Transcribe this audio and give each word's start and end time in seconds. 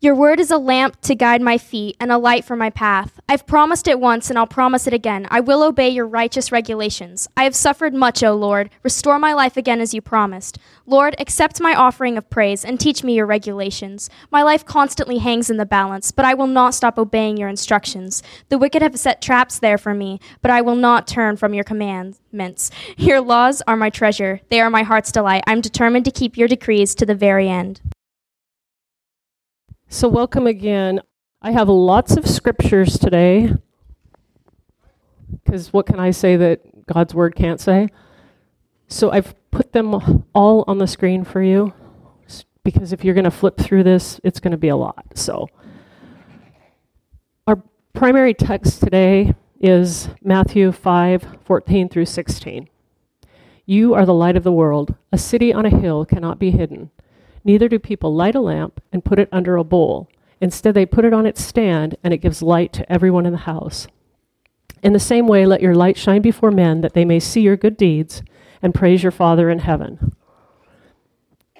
Your 0.00 0.14
word 0.14 0.38
is 0.38 0.52
a 0.52 0.58
lamp 0.58 1.00
to 1.00 1.16
guide 1.16 1.42
my 1.42 1.58
feet 1.58 1.96
and 1.98 2.12
a 2.12 2.18
light 2.18 2.44
for 2.44 2.54
my 2.54 2.70
path. 2.70 3.18
I've 3.28 3.48
promised 3.48 3.88
it 3.88 3.98
once 3.98 4.30
and 4.30 4.38
I'll 4.38 4.46
promise 4.46 4.86
it 4.86 4.94
again. 4.94 5.26
I 5.28 5.40
will 5.40 5.60
obey 5.60 5.88
your 5.88 6.06
righteous 6.06 6.52
regulations. 6.52 7.26
I 7.36 7.42
have 7.42 7.56
suffered 7.56 7.92
much, 7.92 8.22
O 8.22 8.32
Lord. 8.32 8.70
Restore 8.84 9.18
my 9.18 9.32
life 9.32 9.56
again 9.56 9.80
as 9.80 9.92
you 9.92 10.00
promised. 10.00 10.56
Lord, 10.86 11.16
accept 11.18 11.60
my 11.60 11.74
offering 11.74 12.16
of 12.16 12.30
praise 12.30 12.64
and 12.64 12.78
teach 12.78 13.02
me 13.02 13.14
your 13.14 13.26
regulations. 13.26 14.08
My 14.30 14.44
life 14.44 14.64
constantly 14.64 15.18
hangs 15.18 15.50
in 15.50 15.56
the 15.56 15.66
balance, 15.66 16.12
but 16.12 16.24
I 16.24 16.32
will 16.32 16.46
not 16.46 16.74
stop 16.74 16.96
obeying 16.96 17.36
your 17.36 17.48
instructions. 17.48 18.22
The 18.50 18.58
wicked 18.58 18.82
have 18.82 18.96
set 18.96 19.20
traps 19.20 19.58
there 19.58 19.78
for 19.78 19.94
me, 19.94 20.20
but 20.42 20.52
I 20.52 20.60
will 20.60 20.76
not 20.76 21.08
turn 21.08 21.36
from 21.36 21.54
your 21.54 21.64
commandments. 21.64 22.70
Your 22.96 23.20
laws 23.20 23.62
are 23.66 23.76
my 23.76 23.90
treasure. 23.90 24.42
They 24.48 24.60
are 24.60 24.70
my 24.70 24.84
heart's 24.84 25.10
delight. 25.10 25.42
I'm 25.48 25.60
determined 25.60 26.04
to 26.04 26.12
keep 26.12 26.36
your 26.36 26.46
decrees 26.46 26.94
to 26.94 27.04
the 27.04 27.16
very 27.16 27.48
end. 27.48 27.80
So, 29.90 30.06
welcome 30.06 30.46
again. 30.46 31.00
I 31.40 31.52
have 31.52 31.70
lots 31.70 32.18
of 32.18 32.28
scriptures 32.28 32.98
today 32.98 33.54
because 35.32 35.72
what 35.72 35.86
can 35.86 35.98
I 35.98 36.10
say 36.10 36.36
that 36.36 36.86
God's 36.86 37.14
word 37.14 37.34
can't 37.34 37.58
say? 37.58 37.88
So, 38.88 39.10
I've 39.10 39.34
put 39.50 39.72
them 39.72 40.26
all 40.34 40.62
on 40.68 40.76
the 40.76 40.86
screen 40.86 41.24
for 41.24 41.42
you 41.42 41.72
because 42.64 42.92
if 42.92 43.02
you're 43.02 43.14
going 43.14 43.24
to 43.24 43.30
flip 43.30 43.56
through 43.56 43.82
this, 43.82 44.20
it's 44.22 44.40
going 44.40 44.50
to 44.50 44.58
be 44.58 44.68
a 44.68 44.76
lot. 44.76 45.06
So, 45.14 45.48
our 47.46 47.62
primary 47.94 48.34
text 48.34 48.82
today 48.82 49.32
is 49.58 50.10
Matthew 50.22 50.70
5 50.70 51.38
14 51.46 51.88
through 51.88 52.04
16. 52.04 52.68
You 53.64 53.94
are 53.94 54.04
the 54.04 54.12
light 54.12 54.36
of 54.36 54.44
the 54.44 54.52
world. 54.52 54.96
A 55.12 55.18
city 55.18 55.50
on 55.50 55.64
a 55.64 55.70
hill 55.70 56.04
cannot 56.04 56.38
be 56.38 56.50
hidden. 56.50 56.90
Neither 57.44 57.68
do 57.68 57.78
people 57.78 58.14
light 58.14 58.34
a 58.34 58.40
lamp 58.40 58.80
and 58.92 59.04
put 59.04 59.18
it 59.18 59.28
under 59.32 59.56
a 59.56 59.64
bowl. 59.64 60.08
Instead, 60.40 60.74
they 60.74 60.86
put 60.86 61.04
it 61.04 61.12
on 61.12 61.26
its 61.26 61.42
stand, 61.42 61.96
and 62.04 62.14
it 62.14 62.18
gives 62.18 62.42
light 62.42 62.72
to 62.74 62.92
everyone 62.92 63.26
in 63.26 63.32
the 63.32 63.38
house. 63.38 63.88
In 64.82 64.92
the 64.92 65.00
same 65.00 65.26
way, 65.26 65.46
let 65.46 65.60
your 65.60 65.74
light 65.74 65.96
shine 65.96 66.22
before 66.22 66.50
men, 66.50 66.80
that 66.82 66.94
they 66.94 67.04
may 67.04 67.18
see 67.18 67.40
your 67.40 67.56
good 67.56 67.76
deeds 67.76 68.22
and 68.62 68.74
praise 68.74 69.02
your 69.02 69.12
Father 69.12 69.50
in 69.50 69.60
heaven. 69.60 70.14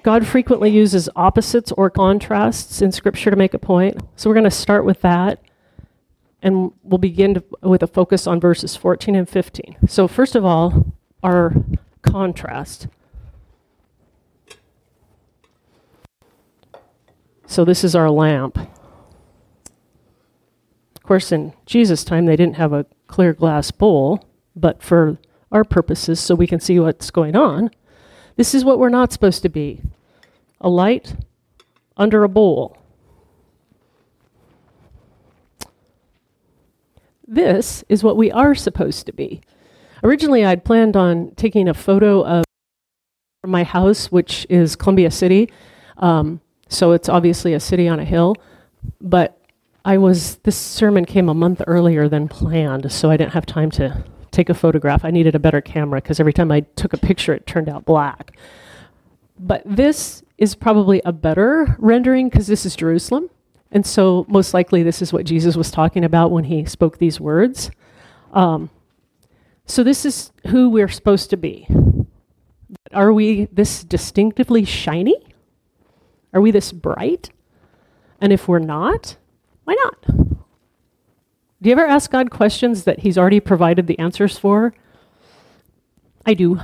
God 0.01 0.25
frequently 0.25 0.69
uses 0.69 1.09
opposites 1.15 1.73
or 1.73 1.89
contrasts 1.89 2.81
in 2.81 2.91
Scripture 2.91 3.29
to 3.29 3.35
make 3.35 3.53
a 3.53 3.59
point. 3.59 4.01
So 4.15 4.29
we're 4.29 4.35
going 4.35 4.43
to 4.45 4.51
start 4.51 4.85
with 4.85 5.01
that, 5.01 5.41
and 6.41 6.71
we'll 6.83 6.99
begin 6.99 7.33
to, 7.33 7.43
with 7.61 7.83
a 7.83 7.87
focus 7.87 8.25
on 8.25 8.39
verses 8.39 8.77
14 8.77 9.13
and 9.15 9.27
15. 9.27 9.77
So, 9.87 10.07
first 10.07 10.35
of 10.35 10.45
all, 10.45 10.93
our 11.21 11.53
contrast. 12.01 12.87
So 17.49 17.65
this 17.65 17.83
is 17.83 17.95
our 17.95 18.11
lamp. 18.11 18.59
Of 20.95 21.01
course, 21.01 21.31
in 21.31 21.53
Jesus' 21.65 22.03
time, 22.03 22.27
they 22.27 22.35
didn't 22.35 22.57
have 22.57 22.73
a 22.73 22.85
clear 23.07 23.33
glass 23.33 23.71
bowl, 23.71 24.23
but 24.55 24.83
for 24.83 25.17
our 25.51 25.63
purposes, 25.63 26.19
so 26.19 26.35
we 26.35 26.45
can 26.45 26.59
see 26.59 26.79
what's 26.79 27.09
going 27.09 27.35
on, 27.35 27.71
this 28.35 28.53
is 28.53 28.63
what 28.63 28.77
we're 28.77 28.89
not 28.89 29.11
supposed 29.11 29.41
to 29.41 29.49
be 29.49 29.81
a 30.61 30.69
light 30.69 31.15
under 31.97 32.23
a 32.23 32.29
bowl. 32.29 32.77
This 37.27 37.83
is 37.89 38.03
what 38.03 38.15
we 38.15 38.31
are 38.31 38.53
supposed 38.53 39.07
to 39.07 39.11
be. 39.11 39.41
Originally, 40.03 40.45
I'd 40.45 40.63
planned 40.63 40.95
on 40.95 41.31
taking 41.35 41.67
a 41.67 41.73
photo 41.73 42.23
of 42.23 42.45
my 43.43 43.63
house, 43.63 44.11
which 44.11 44.45
is 44.51 44.75
Columbia 44.75 45.09
City. 45.09 45.51
Um, 45.97 46.41
so 46.69 46.93
it's 46.93 47.09
obviously 47.09 47.53
a 47.53 47.59
city 47.59 47.87
on 47.87 47.99
a 47.99 48.05
hill. 48.05 48.35
But 49.01 49.37
I 49.83 49.97
was, 49.97 50.37
this 50.37 50.55
sermon 50.55 51.05
came 51.05 51.27
a 51.27 51.33
month 51.33 51.61
earlier 51.67 52.07
than 52.07 52.27
planned, 52.27 52.91
so 52.91 53.09
I 53.09 53.17
didn't 53.17 53.33
have 53.33 53.45
time 53.45 53.71
to 53.71 54.05
take 54.31 54.49
a 54.49 54.53
photograph. 54.53 55.03
I 55.03 55.11
needed 55.11 55.35
a 55.35 55.39
better 55.39 55.61
camera 55.61 56.01
because 56.01 56.19
every 56.19 56.33
time 56.33 56.51
I 56.51 56.61
took 56.61 56.93
a 56.93 56.97
picture, 56.97 57.33
it 57.33 57.47
turned 57.47 57.67
out 57.67 57.85
black. 57.85 58.37
But 59.37 59.63
this 59.65 60.23
is 60.37 60.55
probably 60.55 61.01
a 61.05 61.11
better 61.11 61.75
rendering 61.79 62.29
because 62.29 62.47
this 62.47 62.65
is 62.65 62.75
Jerusalem. 62.75 63.29
And 63.71 63.85
so, 63.85 64.25
most 64.27 64.53
likely, 64.53 64.81
this 64.81 65.01
is 65.01 65.13
what 65.13 65.25
Jesus 65.25 65.55
was 65.55 65.69
talking 65.69 66.03
about 66.03 66.31
when 66.31 66.45
he 66.45 66.65
spoke 66.65 66.97
these 66.97 67.19
words. 67.19 67.69
Um, 68.33 68.69
so, 69.65 69.83
this 69.83 70.05
is 70.05 70.31
who 70.47 70.69
we're 70.69 70.87
supposed 70.87 71.29
to 71.29 71.37
be. 71.37 71.67
Are 72.93 73.13
we 73.13 73.45
this 73.51 73.83
distinctively 73.83 74.65
shiny? 74.65 75.28
Are 76.33 76.41
we 76.41 76.51
this 76.51 76.71
bright? 76.71 77.29
And 78.21 78.33
if 78.33 78.47
we're 78.47 78.59
not, 78.59 79.15
why 79.63 79.75
not? 79.83 80.01
Do 81.61 81.69
you 81.69 81.71
ever 81.71 81.85
ask 81.85 82.11
God 82.11 82.31
questions 82.31 82.83
that 82.83 82.99
He's 82.99 83.17
already 83.17 83.39
provided 83.39 83.87
the 83.87 83.99
answers 83.99 84.37
for? 84.37 84.73
I 86.25 86.33
do. 86.33 86.59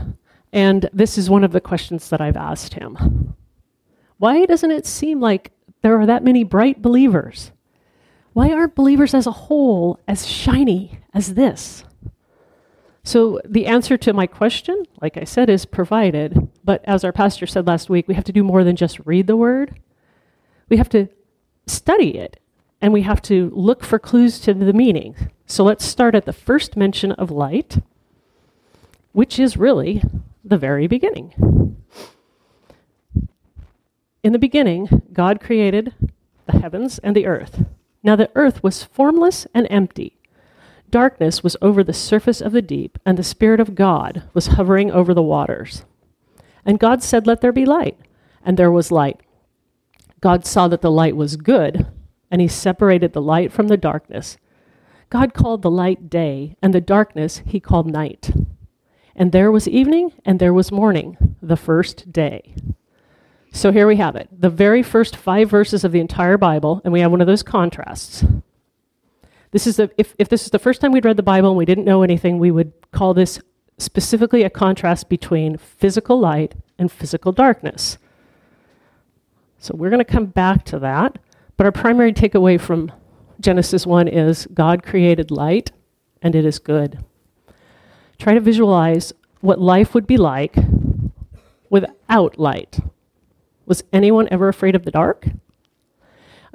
And 0.51 0.89
this 0.93 1.17
is 1.17 1.29
one 1.29 1.43
of 1.43 1.51
the 1.51 1.61
questions 1.61 2.09
that 2.09 2.21
I've 2.21 2.37
asked 2.37 2.73
Him. 2.73 3.35
Why 4.17 4.45
doesn't 4.45 4.71
it 4.71 4.85
seem 4.85 5.19
like 5.19 5.51
there 5.81 5.99
are 5.99 6.05
that 6.05 6.23
many 6.23 6.43
bright 6.43 6.81
believers? 6.81 7.51
Why 8.33 8.51
aren't 8.51 8.75
believers 8.75 9.13
as 9.13 9.27
a 9.27 9.31
whole 9.31 9.99
as 10.09 10.27
shiny 10.27 10.99
as 11.13 11.35
this? 11.35 11.84
So, 13.05 13.39
the 13.45 13.67
answer 13.67 13.97
to 13.97 14.13
my 14.13 14.25
question, 14.25 14.83
like 14.99 15.15
I 15.15 15.25
said, 15.25 15.47
is 15.47 15.63
provided. 15.67 16.49
But 16.63 16.83
as 16.85 17.03
our 17.03 17.11
pastor 17.11 17.45
said 17.45 17.67
last 17.67 17.87
week, 17.87 18.07
we 18.07 18.15
have 18.15 18.23
to 18.23 18.33
do 18.33 18.43
more 18.43 18.63
than 18.63 18.75
just 18.75 18.99
read 19.05 19.27
the 19.27 19.37
word. 19.37 19.79
We 20.69 20.77
have 20.77 20.89
to 20.89 21.07
study 21.67 22.17
it, 22.17 22.39
and 22.81 22.91
we 22.91 23.03
have 23.03 23.21
to 23.23 23.51
look 23.53 23.83
for 23.83 23.99
clues 23.99 24.39
to 24.39 24.55
the 24.55 24.73
meaning. 24.73 25.29
So, 25.45 25.63
let's 25.63 25.85
start 25.85 26.15
at 26.15 26.25
the 26.25 26.33
first 26.33 26.75
mention 26.75 27.11
of 27.11 27.29
light, 27.29 27.77
which 29.11 29.37
is 29.37 29.55
really 29.55 30.01
the 30.43 30.57
very 30.57 30.87
beginning. 30.87 31.77
In 34.23 34.33
the 34.33 34.39
beginning, 34.39 35.03
God 35.13 35.39
created 35.39 35.93
the 36.47 36.59
heavens 36.59 36.97
and 37.03 37.15
the 37.15 37.27
earth. 37.27 37.65
Now, 38.01 38.15
the 38.15 38.31
earth 38.33 38.63
was 38.63 38.83
formless 38.83 39.45
and 39.53 39.67
empty 39.69 40.17
Darkness 40.89 41.43
was 41.43 41.57
over 41.61 41.83
the 41.83 41.93
surface 41.93 42.41
of 42.41 42.51
the 42.51 42.61
deep, 42.61 42.97
and 43.05 43.17
the 43.17 43.23
Spirit 43.23 43.59
of 43.59 43.75
God 43.75 44.23
was 44.33 44.47
hovering 44.47 44.91
over 44.91 45.13
the 45.13 45.21
waters. 45.21 45.85
And 46.65 46.79
God 46.79 47.03
said, 47.03 47.27
Let 47.27 47.41
there 47.41 47.51
be 47.51 47.65
light. 47.65 47.97
And 48.43 48.57
there 48.57 48.71
was 48.71 48.91
light. 48.91 49.21
God 50.21 50.45
saw 50.45 50.67
that 50.67 50.81
the 50.81 50.91
light 50.91 51.15
was 51.15 51.35
good, 51.35 51.87
and 52.31 52.41
he 52.41 52.47
separated 52.47 53.13
the 53.13 53.21
light 53.21 53.51
from 53.51 53.67
the 53.67 53.77
darkness. 53.77 54.37
God 55.09 55.33
called 55.33 55.61
the 55.61 55.71
light 55.71 56.09
day, 56.09 56.55
and 56.61 56.73
the 56.73 56.81
darkness 56.81 57.41
he 57.45 57.59
called 57.59 57.87
night. 57.87 58.31
And 59.15 59.31
there 59.31 59.51
was 59.51 59.67
evening, 59.67 60.13
and 60.25 60.39
there 60.39 60.53
was 60.53 60.71
morning, 60.71 61.35
the 61.41 61.57
first 61.57 62.11
day. 62.11 62.55
So 63.51 63.71
here 63.71 63.87
we 63.87 63.95
have 63.95 64.17
it 64.17 64.27
the 64.31 64.49
very 64.49 64.83
first 64.83 65.15
five 65.15 65.49
verses 65.49 65.83
of 65.83 65.91
the 65.91 66.01
entire 66.01 66.37
Bible, 66.37 66.81
and 66.83 66.91
we 66.91 66.99
have 66.99 67.11
one 67.11 67.21
of 67.21 67.27
those 67.27 67.43
contrasts. 67.43 68.25
This 69.55 69.67
is 69.67 69.77
the, 69.77 69.89
if, 69.97 70.13
if 70.19 70.27
this 70.27 70.43
is 70.43 70.49
the 70.49 70.59
first 70.59 70.81
time 70.81 70.91
we'd 70.91 71.05
read 71.05 71.15
the 71.15 71.23
Bible 71.23 71.47
and 71.47 71.57
we 71.57 71.63
didn't 71.63 71.85
know 71.85 72.03
anything, 72.03 72.39
we 72.39 72.51
would 72.51 72.73
call 72.91 73.13
this 73.13 73.39
specifically 73.77 74.43
a 74.43 74.49
contrast 74.49 75.07
between 75.07 75.55
physical 75.55 76.19
light 76.19 76.55
and 76.77 76.91
physical 76.91 77.31
darkness. 77.31 77.97
So 79.59 79.73
we're 79.73 79.89
going 79.89 80.03
to 80.03 80.11
come 80.11 80.25
back 80.25 80.65
to 80.65 80.79
that. 80.79 81.19
But 81.55 81.65
our 81.65 81.71
primary 81.71 82.11
takeaway 82.11 82.59
from 82.59 82.91
Genesis 83.39 83.87
1 83.87 84.09
is 84.09 84.45
God 84.53 84.83
created 84.83 85.31
light 85.31 85.71
and 86.21 86.35
it 86.35 86.45
is 86.45 86.59
good. 86.59 87.05
Try 88.19 88.33
to 88.33 88.41
visualize 88.41 89.13
what 89.39 89.61
life 89.61 89.93
would 89.93 90.05
be 90.05 90.17
like 90.17 90.57
without 91.69 92.37
light. 92.37 92.79
Was 93.65 93.85
anyone 93.93 94.27
ever 94.31 94.49
afraid 94.49 94.75
of 94.75 94.83
the 94.83 94.91
dark? 94.91 95.27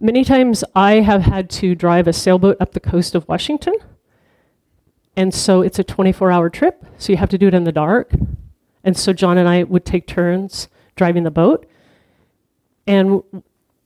Many 0.03 0.25
times 0.25 0.65
I 0.75 1.01
have 1.01 1.23
had 1.23 1.51
to 1.51 1.75
drive 1.75 2.09
a 2.09 2.15
sailboat 2.15 2.57
up 2.59 2.73
the 2.73 2.81
coast 2.81 3.15
of 3.15 3.29
Washington. 3.29 3.75
And 5.15 5.35
so 5.35 5.61
it's 5.61 5.79
a 5.79 5.85
24 5.85 6.31
hour 6.31 6.49
trip, 6.49 6.83
so 6.97 7.13
you 7.13 7.19
have 7.19 7.29
to 7.29 7.37
do 7.37 7.49
it 7.49 7.55
in 7.55 7.65
the 7.65 7.73
dark. 7.73 8.11
And 8.83 8.97
so 8.97 9.13
John 9.13 9.37
and 9.37 9.47
I 9.47 9.65
would 9.65 9.85
take 9.85 10.07
turns 10.07 10.69
driving 10.97 11.25
the 11.25 11.31
boat. 11.31 11.67
And 12.87 13.23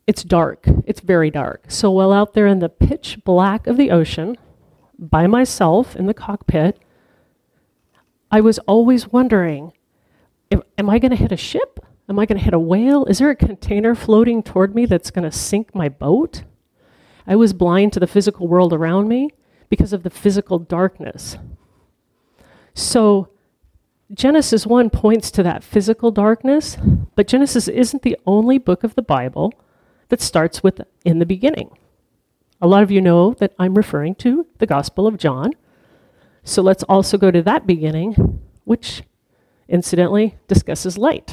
it's 0.06 0.22
dark, 0.22 0.66
it's 0.86 1.00
very 1.00 1.32
dark. 1.32 1.64
So 1.68 1.90
while 1.90 2.12
out 2.12 2.34
there 2.34 2.46
in 2.46 2.60
the 2.60 2.68
pitch 2.68 3.18
black 3.24 3.66
of 3.66 3.76
the 3.76 3.90
ocean, 3.90 4.36
by 4.96 5.26
myself 5.26 5.96
in 5.96 6.06
the 6.06 6.14
cockpit, 6.14 6.78
I 8.30 8.40
was 8.40 8.60
always 8.60 9.08
wondering 9.08 9.72
am 10.78 10.88
I 10.88 11.00
going 11.00 11.10
to 11.10 11.16
hit 11.16 11.32
a 11.32 11.36
ship? 11.36 11.84
Am 12.08 12.18
I 12.18 12.26
going 12.26 12.38
to 12.38 12.44
hit 12.44 12.52
a 12.52 12.58
whale? 12.58 13.06
Is 13.06 13.18
there 13.18 13.30
a 13.30 13.36
container 13.36 13.94
floating 13.94 14.42
toward 14.42 14.74
me 14.74 14.84
that's 14.84 15.10
going 15.10 15.28
to 15.28 15.36
sink 15.36 15.74
my 15.74 15.88
boat? 15.88 16.44
I 17.26 17.36
was 17.36 17.54
blind 17.54 17.94
to 17.94 18.00
the 18.00 18.06
physical 18.06 18.46
world 18.46 18.72
around 18.72 19.08
me 19.08 19.30
because 19.70 19.92
of 19.94 20.02
the 20.02 20.10
physical 20.10 20.58
darkness. 20.58 21.38
So, 22.74 23.30
Genesis 24.12 24.66
1 24.66 24.90
points 24.90 25.30
to 25.30 25.42
that 25.42 25.64
physical 25.64 26.10
darkness, 26.10 26.76
but 27.14 27.26
Genesis 27.26 27.68
isn't 27.68 28.02
the 28.02 28.18
only 28.26 28.58
book 28.58 28.84
of 28.84 28.94
the 28.94 29.02
Bible 29.02 29.54
that 30.10 30.20
starts 30.20 30.62
with 30.62 30.82
in 31.04 31.20
the 31.20 31.26
beginning. 31.26 31.70
A 32.60 32.66
lot 32.66 32.82
of 32.82 32.90
you 32.90 33.00
know 33.00 33.32
that 33.34 33.54
I'm 33.58 33.74
referring 33.74 34.14
to 34.16 34.46
the 34.58 34.66
Gospel 34.66 35.06
of 35.06 35.16
John. 35.16 35.52
So 36.42 36.60
let's 36.60 36.82
also 36.82 37.16
go 37.16 37.30
to 37.30 37.42
that 37.42 37.66
beginning, 37.66 38.40
which 38.64 39.02
incidentally 39.68 40.36
discusses 40.46 40.98
light. 40.98 41.32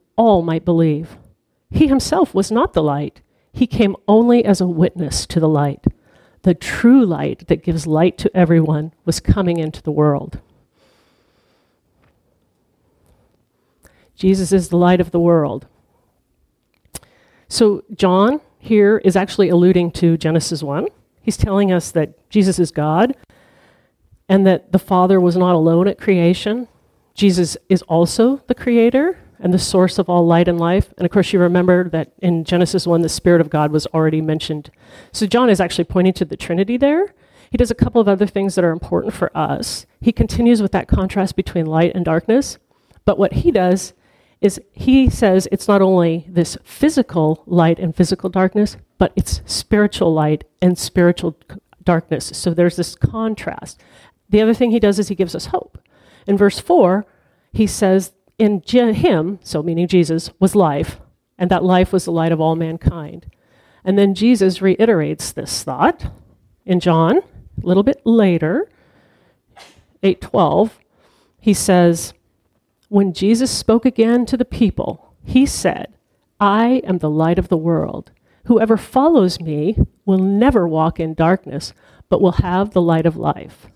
all 0.15 0.41
might 0.41 0.65
believe. 0.65 1.17
He 1.69 1.87
himself 1.87 2.33
was 2.33 2.51
not 2.51 2.73
the 2.73 2.83
light, 2.83 3.21
he 3.53 3.67
came 3.67 3.95
only 4.07 4.45
as 4.45 4.61
a 4.61 4.67
witness 4.67 5.25
to 5.27 5.39
the 5.39 5.49
light. 5.49 5.85
The 6.43 6.53
true 6.53 7.05
light 7.05 7.47
that 7.47 7.63
gives 7.63 7.85
light 7.85 8.17
to 8.19 8.35
everyone 8.35 8.93
was 9.05 9.19
coming 9.19 9.57
into 9.57 9.81
the 9.81 9.91
world. 9.91 10.39
Jesus 14.15 14.51
is 14.51 14.69
the 14.69 14.77
light 14.77 15.01
of 15.01 15.11
the 15.11 15.19
world. 15.19 15.67
So, 17.47 17.83
John 17.93 18.39
here 18.59 19.01
is 19.03 19.15
actually 19.15 19.49
alluding 19.49 19.91
to 19.93 20.17
Genesis 20.17 20.63
1. 20.63 20.87
He's 21.21 21.37
telling 21.37 21.71
us 21.71 21.91
that 21.91 22.29
Jesus 22.29 22.59
is 22.59 22.71
God 22.71 23.15
and 24.29 24.47
that 24.47 24.71
the 24.71 24.79
Father 24.79 25.19
was 25.19 25.35
not 25.35 25.55
alone 25.55 25.87
at 25.87 25.99
creation. 25.99 26.67
Jesus 27.13 27.57
is 27.67 27.81
also 27.83 28.37
the 28.47 28.55
creator 28.55 29.17
and 29.41 29.53
the 29.53 29.59
source 29.59 29.97
of 29.97 30.09
all 30.09 30.25
light 30.25 30.47
and 30.47 30.59
life. 30.59 30.93
And 30.97 31.05
of 31.05 31.11
course, 31.11 31.33
you 31.33 31.39
remember 31.39 31.89
that 31.89 32.13
in 32.19 32.43
Genesis 32.43 32.87
1, 32.87 33.01
the 33.01 33.09
Spirit 33.09 33.41
of 33.41 33.49
God 33.49 33.71
was 33.71 33.87
already 33.87 34.21
mentioned. 34.21 34.71
So 35.11 35.25
John 35.25 35.49
is 35.49 35.59
actually 35.59 35.85
pointing 35.85 36.13
to 36.13 36.25
the 36.25 36.37
Trinity 36.37 36.77
there. 36.77 37.13
He 37.49 37.57
does 37.57 37.71
a 37.71 37.75
couple 37.75 37.99
of 37.99 38.07
other 38.07 38.27
things 38.27 38.55
that 38.55 38.63
are 38.63 38.71
important 38.71 39.13
for 39.13 39.35
us. 39.35 39.85
He 39.99 40.13
continues 40.13 40.61
with 40.61 40.71
that 40.71 40.87
contrast 40.87 41.35
between 41.35 41.65
light 41.65 41.91
and 41.93 42.05
darkness. 42.05 42.57
But 43.03 43.17
what 43.17 43.33
he 43.33 43.51
does 43.51 43.93
is 44.39 44.61
he 44.71 45.09
says 45.09 45.47
it's 45.51 45.67
not 45.67 45.81
only 45.81 46.25
this 46.29 46.57
physical 46.63 47.43
light 47.45 47.77
and 47.77 47.95
physical 47.95 48.29
darkness, 48.29 48.77
but 48.97 49.11
it's 49.15 49.41
spiritual 49.45 50.13
light 50.13 50.43
and 50.61 50.77
spiritual 50.77 51.37
darkness. 51.83 52.31
So 52.33 52.53
there's 52.53 52.75
this 52.75 52.95
contrast. 52.95 53.81
The 54.29 54.41
other 54.41 54.53
thing 54.53 54.71
he 54.71 54.79
does 54.79 54.97
is 54.97 55.09
he 55.09 55.15
gives 55.15 55.35
us 55.35 55.47
hope. 55.47 55.77
In 56.25 56.37
verse 56.37 56.59
4, 56.59 57.05
he 57.51 57.67
says 57.67 58.13
in 58.37 58.61
him, 58.65 59.39
so 59.43 59.61
meaning 59.61 59.87
Jesus, 59.87 60.31
was 60.39 60.55
life, 60.55 60.99
and 61.37 61.51
that 61.51 61.63
life 61.63 61.93
was 61.93 62.05
the 62.05 62.11
light 62.11 62.31
of 62.31 62.41
all 62.41 62.55
mankind. 62.55 63.27
And 63.83 63.97
then 63.97 64.13
Jesus 64.13 64.61
reiterates 64.61 65.31
this 65.31 65.63
thought 65.63 66.11
in 66.65 66.79
John, 66.79 67.17
a 67.17 67.21
little 67.65 67.83
bit 67.83 68.01
later, 68.05 68.69
8:12. 70.03 70.79
He 71.39 71.53
says, 71.53 72.13
"When 72.89 73.13
Jesus 73.13 73.49
spoke 73.51 73.85
again 73.85 74.25
to 74.27 74.37
the 74.37 74.45
people, 74.45 75.13
he 75.23 75.45
said, 75.45 75.93
I 76.39 76.81
am 76.83 76.97
the 76.97 77.09
light 77.09 77.39
of 77.39 77.49
the 77.49 77.57
world. 77.57 78.11
Whoever 78.45 78.77
follows 78.77 79.39
me 79.39 79.77
will 80.05 80.17
never 80.17 80.67
walk 80.67 80.99
in 80.99 81.13
darkness, 81.13 81.73
but 82.09 82.21
will 82.21 82.33
have 82.33 82.71
the 82.71 82.81
light 82.81 83.05
of 83.05 83.17
life." 83.17 83.67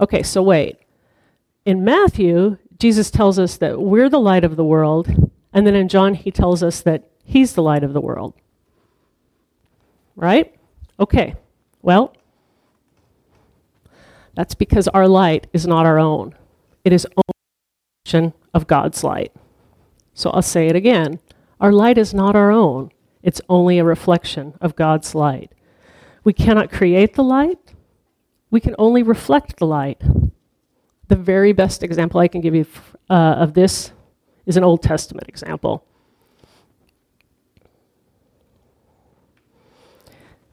Okay, 0.00 0.22
so 0.22 0.42
wait. 0.42 0.78
In 1.64 1.84
Matthew, 1.84 2.58
Jesus 2.78 3.10
tells 3.10 3.38
us 3.38 3.56
that 3.58 3.80
we're 3.80 4.08
the 4.08 4.20
light 4.20 4.44
of 4.44 4.56
the 4.56 4.64
world, 4.64 5.08
and 5.52 5.66
then 5.66 5.74
in 5.74 5.88
John, 5.88 6.14
he 6.14 6.30
tells 6.30 6.62
us 6.62 6.80
that 6.82 7.08
he's 7.24 7.54
the 7.54 7.62
light 7.62 7.84
of 7.84 7.92
the 7.92 8.00
world. 8.00 8.34
Right? 10.16 10.54
Okay. 10.98 11.36
Well, 11.82 12.14
that's 14.34 14.54
because 14.54 14.88
our 14.88 15.06
light 15.06 15.46
is 15.52 15.66
not 15.66 15.86
our 15.86 15.98
own. 15.98 16.34
It 16.84 16.92
is 16.92 17.06
reflection 18.04 18.34
of 18.52 18.66
God's 18.66 19.04
light. 19.04 19.32
So 20.12 20.30
I'll 20.30 20.42
say 20.42 20.68
it 20.68 20.76
again. 20.76 21.20
Our 21.60 21.72
light 21.72 21.98
is 21.98 22.12
not 22.12 22.36
our 22.36 22.50
own. 22.50 22.90
It's 23.22 23.40
only 23.48 23.78
a 23.78 23.84
reflection 23.84 24.54
of 24.60 24.76
God's 24.76 25.14
light. 25.14 25.52
We 26.24 26.32
cannot 26.32 26.70
create 26.70 27.14
the 27.14 27.24
light. 27.24 27.74
We 28.50 28.60
can 28.60 28.74
only 28.78 29.02
reflect 29.02 29.56
the 29.56 29.66
light. 29.66 30.00
The 31.08 31.16
very 31.16 31.52
best 31.52 31.82
example 31.82 32.20
I 32.20 32.28
can 32.28 32.40
give 32.40 32.54
you 32.54 32.66
uh, 33.10 33.36
of 33.38 33.54
this 33.54 33.92
is 34.46 34.56
an 34.56 34.64
Old 34.64 34.82
Testament 34.82 35.28
example. 35.28 35.84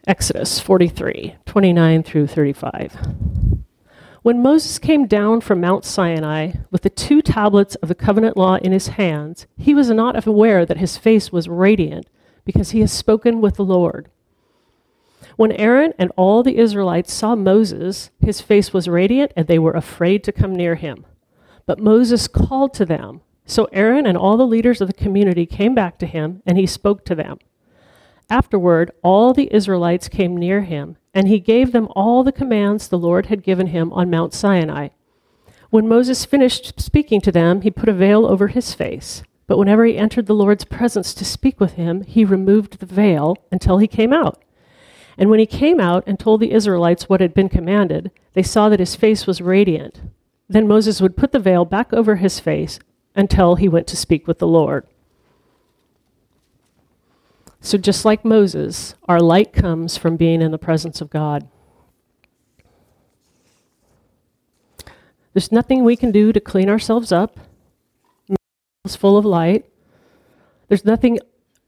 Exodus 0.08 0.60
43, 0.60 1.36
29 1.46 2.04
through 2.04 2.28
35. 2.28 2.98
When 4.24 4.42
Moses 4.44 4.78
came 4.78 5.08
down 5.08 5.42
from 5.42 5.62
Mount 5.62 5.86
Sinai 5.86 6.54
with 6.70 6.82
the 6.82 6.90
two 6.90 7.22
tablets 7.22 7.76
of 7.76 7.88
the 7.88 7.96
covenant 7.96 8.38
law 8.38 8.56
in 8.58 8.72
his 8.72 8.90
hands, 8.90 9.48
he 9.58 9.74
was 9.74 9.90
not 9.90 10.28
aware 10.28 10.66
that 10.66 10.78
his 10.78 10.98
face 10.98 11.32
was 11.32 11.48
radiant 11.48 12.08
because 12.46 12.72
he 12.72 12.82
has 12.82 12.92
spoken 12.92 13.42
with 13.42 13.56
the 13.56 13.66
Lord. 13.66 14.10
When 15.36 15.52
Aaron 15.54 15.94
and 15.98 16.12
all 16.16 16.44
the 16.44 16.58
Israelites 16.58 17.14
saw 17.14 17.36
Moses, 17.36 18.12
his 18.20 18.42
face 18.42 18.74
was 18.74 18.88
radiant, 18.88 19.32
and 19.36 19.48
they 19.48 19.60
were 19.60 19.74
afraid 19.74 20.24
to 20.24 20.32
come 20.32 20.56
near 20.56 20.76
him. 20.76 21.06
But 21.66 21.80
Moses 21.80 22.28
called 22.28 22.74
to 22.76 22.86
them. 22.86 23.22
So 23.46 23.66
Aaron 23.72 24.06
and 24.06 24.18
all 24.18 24.38
the 24.38 24.48
leaders 24.48 24.82
of 24.82 24.88
the 24.88 24.94
community 24.94 25.46
came 25.46 25.76
back 25.76 25.98
to 26.00 26.06
him, 26.06 26.42
and 26.46 26.58
he 26.58 26.66
spoke 26.66 27.06
to 27.06 27.16
them. 27.16 27.40
Afterward, 28.30 28.92
all 29.04 29.34
the 29.34 29.54
Israelites 29.54 30.08
came 30.08 30.38
near 30.38 30.62
him, 30.62 30.98
and 31.14 31.28
he 31.28 31.40
gave 31.40 31.72
them 31.72 31.90
all 31.96 32.24
the 32.24 32.32
commands 32.32 32.88
the 32.88 32.98
Lord 32.98 33.26
had 33.26 33.44
given 33.44 33.68
him 33.68 33.92
on 33.94 34.10
Mount 34.10 34.34
Sinai. 34.34 34.90
When 35.70 35.88
Moses 35.88 36.26
finished 36.26 36.80
speaking 36.80 37.22
to 37.22 37.32
them, 37.32 37.62
he 37.62 37.72
put 37.72 37.90
a 37.90 37.94
veil 37.94 38.26
over 38.26 38.48
his 38.48 38.74
face. 38.74 39.24
But 39.48 39.58
whenever 39.58 39.84
he 39.84 39.98
entered 39.98 40.28
the 40.28 40.34
Lord's 40.34 40.64
presence 40.64 41.14
to 41.14 41.26
speak 41.26 41.60
with 41.60 41.74
him, 41.74 42.04
he 42.04 42.24
removed 42.24 42.80
the 42.80 42.86
veil 42.86 43.38
until 43.52 43.80
he 43.80 43.88
came 43.88 44.14
out. 44.14 44.42
And 45.22 45.30
when 45.30 45.38
he 45.40 45.46
came 45.46 45.80
out 45.80 46.04
and 46.08 46.18
told 46.18 46.42
the 46.42 46.52
Israelites 46.52 47.08
what 47.08 47.22
had 47.22 47.36
been 47.36 47.48
commanded, 47.48 48.10
they 48.34 48.42
saw 48.42 48.70
that 48.70 48.80
his 48.80 48.96
face 48.96 49.28
was 49.28 49.40
radiant. 49.40 50.02
Then 50.50 50.68
Moses 50.68 51.00
would 51.00 51.16
put 51.16 51.32
the 51.32 51.38
veil 51.38 51.64
back 51.64 51.94
over 51.94 52.16
his 52.16 52.40
face 52.40 52.80
until 53.16 53.54
he 53.54 53.70
went 53.70 53.86
to 53.88 53.96
speak 53.96 54.26
with 54.28 54.40
the 54.40 54.48
Lord. 54.48 54.88
So, 57.60 57.78
just 57.78 58.04
like 58.04 58.26
Moses, 58.26 58.96
our 59.08 59.20
light 59.20 59.54
comes 59.54 59.96
from 59.96 60.18
being 60.18 60.42
in 60.42 60.50
the 60.50 60.58
presence 60.58 61.02
of 61.02 61.12
God. 61.12 61.48
There's 65.34 65.52
nothing 65.52 65.84
we 65.84 65.96
can 65.96 66.12
do 66.12 66.34
to 66.34 66.40
clean 66.40 66.68
ourselves 66.68 67.12
up. 67.12 67.40
It's 68.86 68.96
full 68.96 69.20
of 69.20 69.26
light. 69.26 69.66
There's 70.68 70.84
nothing, 70.84 71.20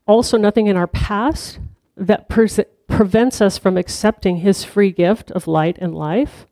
also 0.08 0.40
nothing 0.40 0.66
in 0.66 0.76
our 0.76 0.88
past 0.88 1.60
that 1.96 2.28
pers- 2.28 2.60
prevents 2.94 3.42
us 3.42 3.58
from 3.58 3.76
accepting 3.76 4.38
his 4.38 4.64
free 4.64 4.92
gift 4.92 5.32
of 5.32 5.48
light 5.48 5.78
and 5.82 5.96
life. 5.96 6.46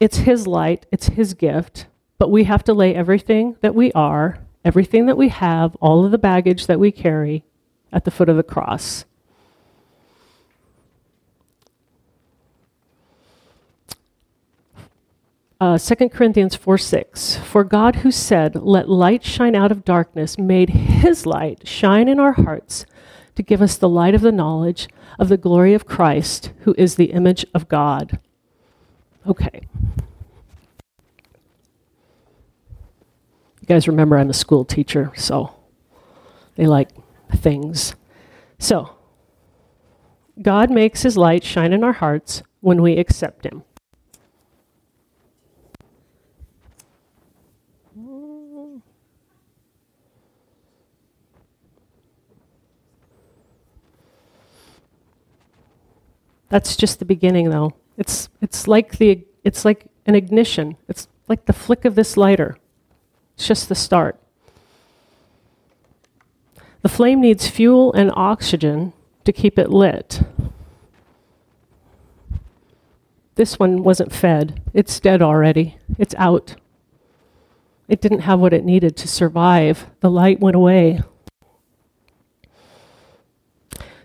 It's 0.00 0.18
his 0.18 0.46
light, 0.46 0.86
it's 0.90 1.08
his 1.08 1.34
gift, 1.34 1.86
but 2.18 2.30
we 2.30 2.44
have 2.44 2.64
to 2.64 2.72
lay 2.72 2.94
everything 2.94 3.56
that 3.60 3.74
we 3.74 3.92
are, 3.92 4.38
everything 4.64 5.04
that 5.06 5.18
we 5.18 5.28
have, 5.28 5.76
all 5.76 6.06
of 6.06 6.10
the 6.10 6.16
baggage 6.16 6.68
that 6.68 6.80
we 6.80 6.90
carry 6.90 7.44
at 7.92 8.04
the 8.04 8.10
foot 8.10 8.30
of 8.30 8.38
the 8.38 8.42
cross. 8.42 9.04
Uh, 15.60 15.76
2 15.76 16.08
Corinthians 16.08 16.56
4 16.56 16.78
6. 16.78 17.36
For 17.36 17.62
God, 17.64 17.96
who 17.96 18.10
said, 18.10 18.56
Let 18.56 18.88
light 18.88 19.22
shine 19.22 19.54
out 19.54 19.70
of 19.70 19.84
darkness, 19.84 20.38
made 20.38 20.70
his 20.70 21.26
light 21.26 21.68
shine 21.68 22.08
in 22.08 22.18
our 22.18 22.32
hearts 22.32 22.86
to 23.36 23.42
give 23.42 23.62
us 23.62 23.76
the 23.76 23.88
light 23.88 24.14
of 24.14 24.20
the 24.20 24.32
knowledge 24.32 24.88
of 25.18 25.28
the 25.28 25.36
glory 25.36 25.74
of 25.74 25.86
Christ, 25.86 26.52
who 26.60 26.74
is 26.76 26.96
the 26.96 27.12
image 27.12 27.44
of 27.54 27.68
God. 27.68 28.18
Okay. 29.26 29.68
You 33.60 33.66
guys 33.66 33.86
remember 33.86 34.18
I'm 34.18 34.30
a 34.30 34.34
school 34.34 34.64
teacher, 34.64 35.12
so 35.16 35.54
they 36.56 36.66
like 36.66 36.90
things. 37.36 37.94
So, 38.58 38.96
God 40.42 40.70
makes 40.70 41.02
his 41.02 41.16
light 41.16 41.44
shine 41.44 41.72
in 41.72 41.84
our 41.84 41.92
hearts 41.92 42.42
when 42.60 42.82
we 42.82 42.96
accept 42.96 43.44
him. 43.44 43.62
That's 56.50 56.76
just 56.76 56.98
the 56.98 57.04
beginning, 57.06 57.48
though. 57.48 57.74
It's, 57.96 58.28
it's, 58.42 58.68
like 58.68 58.98
the, 58.98 59.24
it's 59.42 59.64
like 59.64 59.86
an 60.04 60.14
ignition, 60.14 60.76
it's 60.88 61.08
like 61.28 61.46
the 61.46 61.52
flick 61.52 61.84
of 61.84 61.94
this 61.94 62.16
lighter. 62.16 62.58
It's 63.36 63.46
just 63.46 63.68
the 63.68 63.74
start. 63.74 64.20
The 66.82 66.88
flame 66.88 67.20
needs 67.20 67.48
fuel 67.48 67.92
and 67.92 68.10
oxygen 68.14 68.92
to 69.24 69.32
keep 69.32 69.58
it 69.58 69.70
lit. 69.70 70.22
This 73.36 73.58
one 73.58 73.82
wasn't 73.82 74.12
fed. 74.12 74.60
It's 74.74 75.00
dead 75.00 75.22
already. 75.22 75.78
It's 75.98 76.14
out. 76.16 76.56
It 77.88 78.00
didn't 78.00 78.20
have 78.20 78.40
what 78.40 78.52
it 78.52 78.64
needed 78.64 78.96
to 78.98 79.08
survive. 79.08 79.86
The 80.00 80.10
light 80.10 80.40
went 80.40 80.56
away. 80.56 81.00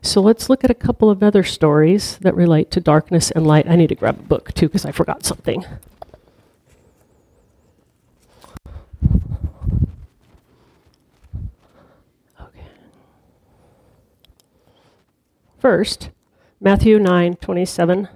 So 0.06 0.22
let's 0.22 0.52
look 0.52 0.64
at 0.64 0.70
a 0.70 0.76
couple 0.76 1.10
of 1.10 1.24
other 1.24 1.42
stories 1.42 2.20
that 2.20 2.36
relate 2.36 2.70
to 2.72 2.80
darkness 2.80 3.32
and 3.32 3.46
light. 3.48 3.68
I 3.68 3.76
need 3.76 3.90
to 3.90 3.96
grab 3.96 4.20
a 4.20 4.24
book 4.24 4.54
too 4.54 4.68
because 4.68 4.86
I 4.86 4.92
forgot 4.92 5.26
something. 5.26 5.66
Okay. 12.40 12.62
First, 15.58 16.12
Matthew 16.62 17.00
9 17.00 17.38
27 17.38 18.08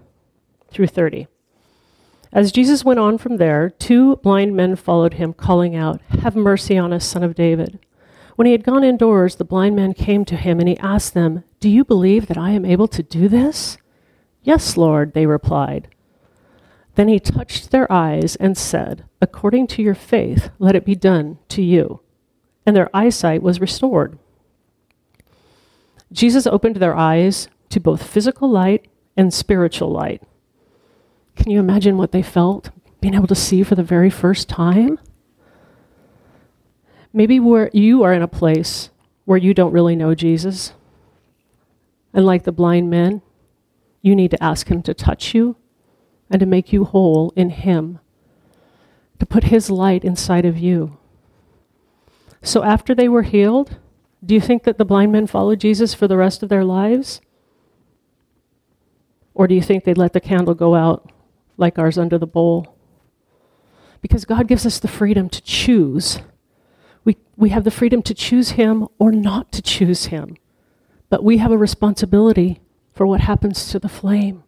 through 0.69 0.87
30. 0.87 1.27
As 2.31 2.51
Jesus 2.51 2.85
went 2.85 2.99
on 2.99 3.17
from 3.17 3.37
there, 3.37 3.71
two 3.71 4.17
blind 4.17 4.55
men 4.55 4.75
followed 4.75 5.15
him, 5.15 5.33
calling 5.33 5.75
out, 5.75 6.01
Have 6.21 6.35
mercy 6.35 6.77
on 6.77 6.93
us, 6.93 7.03
son 7.03 7.23
of 7.23 7.33
David. 7.33 7.79
When 8.39 8.45
he 8.45 8.53
had 8.53 8.63
gone 8.63 8.85
indoors, 8.85 9.35
the 9.35 9.43
blind 9.43 9.75
men 9.75 9.93
came 9.93 10.23
to 10.23 10.37
him, 10.37 10.61
and 10.61 10.69
he 10.69 10.77
asked 10.77 11.13
them, 11.13 11.43
Do 11.59 11.67
you 11.67 11.83
believe 11.83 12.27
that 12.27 12.37
I 12.37 12.51
am 12.51 12.63
able 12.63 12.87
to 12.87 13.03
do 13.03 13.27
this? 13.27 13.77
Yes, 14.43 14.77
Lord, 14.77 15.11
they 15.13 15.25
replied. 15.25 15.89
Then 16.95 17.09
he 17.09 17.19
touched 17.19 17.69
their 17.69 17.91
eyes 17.91 18.37
and 18.37 18.57
said, 18.57 19.03
According 19.21 19.67
to 19.67 19.81
your 19.81 19.93
faith, 19.93 20.51
let 20.57 20.73
it 20.73 20.85
be 20.85 20.95
done 20.95 21.39
to 21.49 21.61
you. 21.61 21.99
And 22.65 22.77
their 22.77 22.89
eyesight 22.93 23.43
was 23.43 23.59
restored. 23.59 24.17
Jesus 26.09 26.47
opened 26.47 26.77
their 26.77 26.95
eyes 26.95 27.49
to 27.71 27.81
both 27.81 28.07
physical 28.07 28.49
light 28.49 28.87
and 29.17 29.33
spiritual 29.33 29.91
light. 29.91 30.23
Can 31.35 31.51
you 31.51 31.59
imagine 31.59 31.97
what 31.97 32.13
they 32.13 32.23
felt 32.23 32.69
being 33.01 33.15
able 33.15 33.27
to 33.27 33.35
see 33.35 33.63
for 33.63 33.75
the 33.75 33.83
very 33.83 34.09
first 34.09 34.47
time? 34.47 34.97
Maybe 37.11 37.39
where 37.39 37.69
you 37.73 38.03
are 38.03 38.13
in 38.13 38.21
a 38.21 38.27
place 38.27 38.89
where 39.25 39.37
you 39.37 39.53
don't 39.53 39.71
really 39.71 39.95
know 39.95 40.15
Jesus. 40.15 40.73
And 42.13 42.25
like 42.25 42.43
the 42.43 42.51
blind 42.51 42.89
men, 42.89 43.21
you 44.01 44.15
need 44.15 44.31
to 44.31 44.43
ask 44.43 44.67
him 44.67 44.81
to 44.83 44.93
touch 44.93 45.33
you 45.33 45.55
and 46.29 46.39
to 46.39 46.45
make 46.45 46.71
you 46.71 46.85
whole 46.85 47.33
in 47.35 47.49
him, 47.49 47.99
to 49.19 49.25
put 49.25 49.45
his 49.45 49.69
light 49.69 50.03
inside 50.03 50.45
of 50.45 50.57
you. 50.57 50.97
So 52.41 52.63
after 52.63 52.95
they 52.95 53.09
were 53.09 53.23
healed, 53.23 53.77
do 54.25 54.33
you 54.33 54.41
think 54.41 54.63
that 54.63 54.77
the 54.77 54.85
blind 54.85 55.11
men 55.11 55.27
followed 55.27 55.59
Jesus 55.59 55.93
for 55.93 56.07
the 56.07 56.17
rest 56.17 56.43
of 56.43 56.49
their 56.49 56.63
lives? 56.63 57.21
Or 59.33 59.47
do 59.47 59.55
you 59.55 59.61
think 59.61 59.83
they'd 59.83 59.97
let 59.97 60.13
the 60.13 60.19
candle 60.19 60.53
go 60.53 60.75
out 60.75 61.11
like 61.57 61.79
ours 61.79 61.97
under 61.97 62.17
the 62.17 62.27
bowl? 62.27 62.75
Because 64.01 64.25
God 64.25 64.47
gives 64.47 64.65
us 64.65 64.79
the 64.79 64.87
freedom 64.87 65.29
to 65.29 65.41
choose 65.41 66.19
we, 67.03 67.17
we 67.37 67.49
have 67.49 67.63
the 67.63 67.71
freedom 67.71 68.01
to 68.03 68.13
choose 68.13 68.51
him 68.51 68.87
or 68.97 69.11
not 69.11 69.51
to 69.53 69.61
choose 69.61 70.05
him. 70.05 70.37
But 71.09 71.23
we 71.23 71.37
have 71.37 71.51
a 71.51 71.57
responsibility 71.57 72.61
for 72.93 73.07
what 73.07 73.21
happens 73.21 73.69
to 73.69 73.79
the 73.79 73.89
flame. 73.89 74.43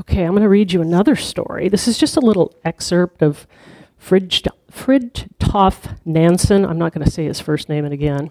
Okay, 0.00 0.22
I'm 0.22 0.30
going 0.32 0.42
to 0.42 0.48
read 0.48 0.72
you 0.72 0.80
another 0.80 1.16
story. 1.16 1.68
This 1.68 1.88
is 1.88 1.98
just 1.98 2.16
a 2.16 2.20
little 2.20 2.54
excerpt 2.64 3.22
of 3.22 3.46
Fridtjof 4.00 5.98
Nansen. 6.04 6.64
I'm 6.64 6.78
not 6.78 6.92
going 6.92 7.04
to 7.04 7.10
say 7.10 7.24
his 7.24 7.40
first 7.40 7.68
name 7.68 7.84
again. 7.84 8.30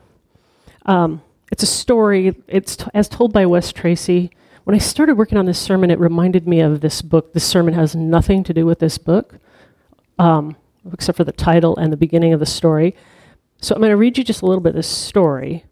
Um, 0.86 1.22
it's 1.52 1.64
a 1.64 1.68
story, 1.68 2.36
it's 2.48 2.78
t- 2.78 2.86
as 2.94 3.10
told 3.10 3.34
by 3.34 3.46
Wes 3.46 3.72
Tracy. 3.72 4.32
When 4.64 4.76
I 4.76 4.80
started 4.80 5.18
working 5.18 5.38
on 5.38 5.46
this 5.46 5.60
sermon, 5.60 5.92
it 5.92 6.00
reminded 6.00 6.48
me 6.48 6.62
of 6.62 6.82
this 6.82 7.02
book. 7.02 7.34
This 7.34 7.44
sermon 7.44 7.74
has 7.74 7.96
nothing 7.96 8.44
to 8.46 8.54
do 8.54 8.66
with 8.66 8.80
this 8.80 8.98
book. 8.98 9.38
Um, 10.18 10.56
except 10.92 11.18
for 11.18 11.24
the 11.24 11.32
title 11.32 11.78
and 11.78 11.92
the 11.92 11.98
beginning 11.98 12.34
of 12.34 12.40
the 12.40 12.46
story. 12.46 12.96
So 13.62 13.76
I'm 13.76 13.82
going 13.82 13.92
to 13.92 13.98
read 13.98 14.18
you 14.18 14.24
just 14.24 14.42
a 14.42 14.46
little 14.46 14.62
bit 14.62 14.72
of 14.72 14.76
this 14.76 14.88
story. 14.88 15.66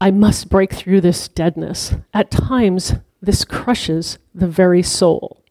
I 0.00 0.10
must 0.10 0.48
break 0.48 0.72
through 0.72 1.02
this 1.02 1.28
deadness. 1.28 1.94
At 2.14 2.30
times, 2.30 2.94
this 3.20 3.44
crushes 3.44 4.18
the 4.34 4.48
very 4.48 4.82
soul. 4.82 5.42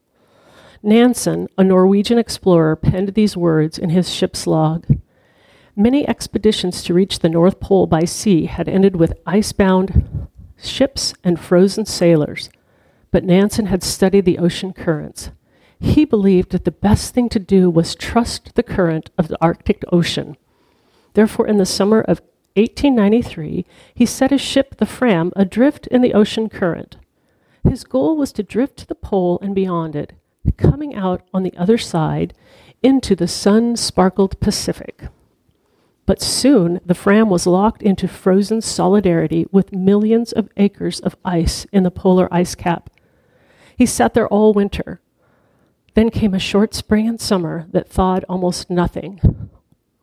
Nansen, 0.81 1.47
a 1.57 1.63
Norwegian 1.63 2.17
explorer, 2.17 2.75
penned 2.75 3.09
these 3.09 3.37
words 3.37 3.77
in 3.77 3.91
his 3.91 4.11
ship's 4.11 4.47
log. 4.47 4.85
Many 5.75 6.07
expeditions 6.07 6.81
to 6.83 6.93
reach 6.93 7.19
the 7.19 7.29
North 7.29 7.59
Pole 7.59 7.85
by 7.85 8.05
sea 8.05 8.45
had 8.45 8.67
ended 8.67 8.95
with 8.95 9.13
icebound 9.25 10.27
ships 10.57 11.13
and 11.23 11.39
frozen 11.39 11.85
sailors, 11.85 12.49
but 13.11 13.23
Nansen 13.23 13.67
had 13.67 13.83
studied 13.83 14.25
the 14.25 14.39
ocean 14.39 14.73
currents. 14.73 15.31
He 15.79 16.05
believed 16.05 16.51
that 16.51 16.65
the 16.65 16.71
best 16.71 17.13
thing 17.13 17.29
to 17.29 17.39
do 17.39 17.69
was 17.69 17.95
trust 17.95 18.55
the 18.55 18.63
current 18.63 19.09
of 19.17 19.27
the 19.27 19.37
Arctic 19.41 19.83
Ocean. 19.91 20.35
Therefore, 21.13 21.47
in 21.47 21.57
the 21.57 21.65
summer 21.65 22.01
of 22.01 22.21
1893, 22.55 23.65
he 23.93 24.05
set 24.05 24.31
his 24.31 24.41
ship, 24.41 24.75
the 24.77 24.85
Fram, 24.85 25.31
adrift 25.35 25.87
in 25.87 26.01
the 26.01 26.13
ocean 26.13 26.49
current. 26.49 26.97
His 27.63 27.83
goal 27.83 28.17
was 28.17 28.31
to 28.33 28.43
drift 28.43 28.77
to 28.77 28.87
the 28.87 28.95
pole 28.95 29.39
and 29.41 29.55
beyond 29.55 29.95
it, 29.95 30.13
coming 30.57 30.95
out 30.95 31.21
on 31.33 31.43
the 31.43 31.55
other 31.57 31.77
side 31.77 32.33
into 32.81 33.15
the 33.15 33.27
sun 33.27 33.75
sparkled 33.75 34.39
Pacific. 34.39 35.07
But 36.05 36.21
soon 36.21 36.81
the 36.85 36.95
Fram 36.95 37.29
was 37.29 37.45
locked 37.45 37.83
into 37.83 38.07
frozen 38.07 38.61
solidarity 38.61 39.45
with 39.51 39.71
millions 39.71 40.31
of 40.31 40.49
acres 40.57 40.99
of 40.99 41.15
ice 41.23 41.65
in 41.71 41.83
the 41.83 41.91
polar 41.91 42.27
ice 42.33 42.55
cap. 42.55 42.89
He 43.77 43.85
sat 43.85 44.13
there 44.13 44.27
all 44.27 44.53
winter, 44.53 45.01
then 45.99 46.09
came 46.09 46.33
a 46.33 46.39
short 46.39 46.73
spring 46.73 47.09
and 47.09 47.19
summer 47.19 47.65
that 47.73 47.89
thawed 47.89 48.23
almost 48.29 48.69
nothing. 48.69 49.19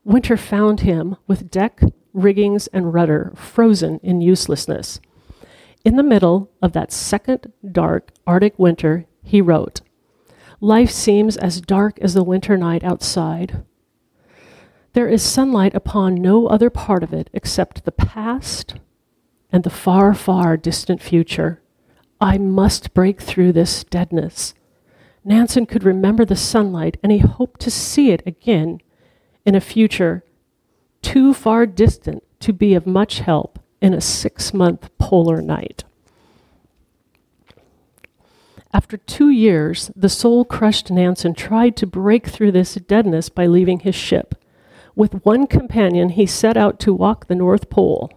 Winter 0.04 0.36
found 0.36 0.80
him 0.80 1.16
with 1.26 1.50
deck, 1.50 1.80
riggings, 2.12 2.66
and 2.66 2.92
rudder 2.92 3.32
frozen 3.34 3.98
in 4.02 4.20
uselessness. 4.20 5.00
In 5.86 5.96
the 5.96 6.02
middle 6.02 6.50
of 6.60 6.74
that 6.74 6.92
second 6.92 7.50
dark 7.72 8.12
Arctic 8.26 8.58
winter, 8.58 9.06
he 9.22 9.40
wrote, 9.40 9.80
Life 10.60 10.90
seems 10.90 11.38
as 11.38 11.62
dark 11.62 11.98
as 12.00 12.12
the 12.12 12.22
winter 12.22 12.58
night 12.58 12.84
outside. 12.84 13.64
There 14.92 15.08
is 15.08 15.22
sunlight 15.22 15.74
upon 15.74 16.16
no 16.16 16.46
other 16.46 16.68
part 16.68 17.04
of 17.04 17.14
it 17.14 17.30
except 17.32 17.86
the 17.86 17.92
past 17.92 18.74
and 19.50 19.64
the 19.64 19.70
far, 19.70 20.12
far 20.12 20.58
distant 20.58 21.00
future. 21.00 21.62
I 22.20 22.36
must 22.36 22.92
break 22.92 23.22
through 23.22 23.52
this 23.52 23.82
deadness. 23.82 24.52
Nansen 25.26 25.66
could 25.66 25.82
remember 25.82 26.24
the 26.24 26.36
sunlight 26.36 26.98
and 27.02 27.10
he 27.10 27.18
hoped 27.18 27.60
to 27.62 27.70
see 27.70 28.12
it 28.12 28.22
again 28.24 28.80
in 29.44 29.56
a 29.56 29.60
future 29.60 30.22
too 31.02 31.34
far 31.34 31.66
distant 31.66 32.22
to 32.38 32.52
be 32.52 32.74
of 32.74 32.86
much 32.86 33.18
help 33.18 33.58
in 33.82 33.92
a 33.92 34.00
six 34.00 34.54
month 34.54 34.88
polar 34.98 35.42
night. 35.42 35.82
After 38.72 38.96
two 38.98 39.30
years, 39.30 39.90
the 39.96 40.08
soul 40.08 40.44
crushed 40.44 40.92
Nansen 40.92 41.34
tried 41.34 41.76
to 41.78 41.88
break 41.88 42.28
through 42.28 42.52
this 42.52 42.76
deadness 42.76 43.28
by 43.28 43.46
leaving 43.46 43.80
his 43.80 43.96
ship. 43.96 44.36
With 44.94 45.24
one 45.24 45.48
companion, 45.48 46.10
he 46.10 46.26
set 46.26 46.56
out 46.56 46.78
to 46.80 46.94
walk 46.94 47.26
the 47.26 47.34
North 47.34 47.68
Pole. 47.68 48.12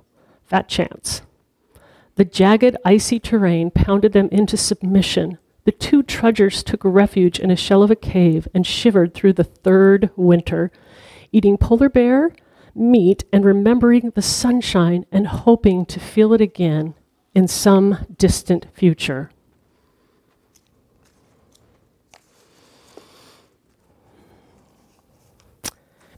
Fat 0.46 0.70
chance. 0.70 1.24
The 2.16 2.26
jagged, 2.26 2.78
icy 2.86 3.20
terrain 3.20 3.72
pounded 3.72 4.14
them 4.14 4.30
into 4.32 4.58
submission 4.58 5.40
the 5.66 5.72
two 5.72 6.04
trudgers 6.04 6.64
took 6.64 6.84
refuge 6.84 7.40
in 7.40 7.52
a 7.52 7.56
shell 7.56 7.84
of 7.84 7.92
a 7.92 7.96
cave 7.96 8.48
and 8.54 8.66
shivered 8.66 9.14
through 9.14 9.34
the 9.34 9.44
third 9.44 10.10
winter, 10.16 10.72
eating 11.32 11.58
polar 11.58 11.90
bear 11.90 12.32
meat 12.76 13.26
and 13.34 13.44
remembering 13.46 14.12
the 14.16 14.22
sunshine 14.22 15.06
and 15.12 15.28
hoping 15.28 15.86
to 15.86 16.00
feel 16.00 16.34
it 16.34 16.42
again 16.42 16.94
in 17.36 17.48
some 17.48 18.06
distant 18.18 18.66
future. 18.74 19.32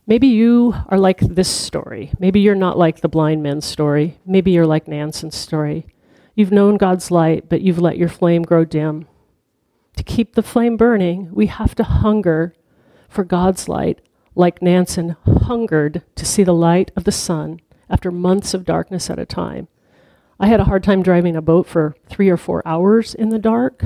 Maybe 0.08 0.28
you 0.28 0.76
are 0.90 0.98
like 0.98 1.20
this 1.20 1.50
story. 1.50 2.12
Maybe 2.20 2.42
you're 2.42 2.56
not 2.56 2.78
like 2.78 3.02
the 3.02 3.08
blind 3.08 3.44
man's 3.44 3.66
story. 3.66 4.20
Maybe 4.26 4.52
you're 4.52 4.66
like 4.66 4.88
Nansen's 4.88 5.36
story. 5.36 5.86
You've 6.36 6.52
known 6.52 6.78
God's 6.78 7.12
light, 7.12 7.48
but 7.48 7.62
you've 7.62 7.80
let 7.80 7.98
your 7.98 8.10
flame 8.10 8.44
grow 8.44 8.66
dim 8.66 9.08
to 10.02 10.16
keep 10.16 10.34
the 10.34 10.42
flame 10.42 10.78
burning, 10.78 11.30
we 11.32 11.46
have 11.46 11.76
to 11.76 11.84
hunger 11.84 12.56
for 13.08 13.24
God's 13.24 13.70
light, 13.70 14.02
like 14.34 14.60
Nansen 14.60 15.16
hungered 15.44 16.02
to 16.16 16.26
see 16.26 16.44
the 16.44 16.56
light 16.56 16.90
of 16.96 17.04
the 17.04 17.12
sun 17.12 17.62
after 17.88 18.10
months 18.10 18.56
of 18.56 18.66
darkness 18.66 19.12
at 19.12 19.20
a 19.20 19.28
time. 19.28 19.68
I 20.40 20.48
had 20.48 20.60
a 20.60 20.64
hard 20.64 20.84
time 20.84 21.04
driving 21.04 21.36
a 21.36 21.42
boat 21.42 21.68
for 21.68 21.96
three 22.10 22.30
or 22.30 22.38
four 22.38 22.68
hours 22.68 23.14
in 23.14 23.30
the 23.30 23.38
dark. 23.38 23.86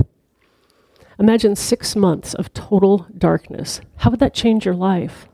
Imagine 1.18 1.54
six 1.54 1.94
months 1.94 2.32
of 2.32 2.54
total 2.54 3.06
darkness. 3.18 3.82
How 3.96 4.10
would 4.10 4.20
that 4.20 4.32
change 4.32 4.64
your 4.64 4.74
life? 4.74 5.28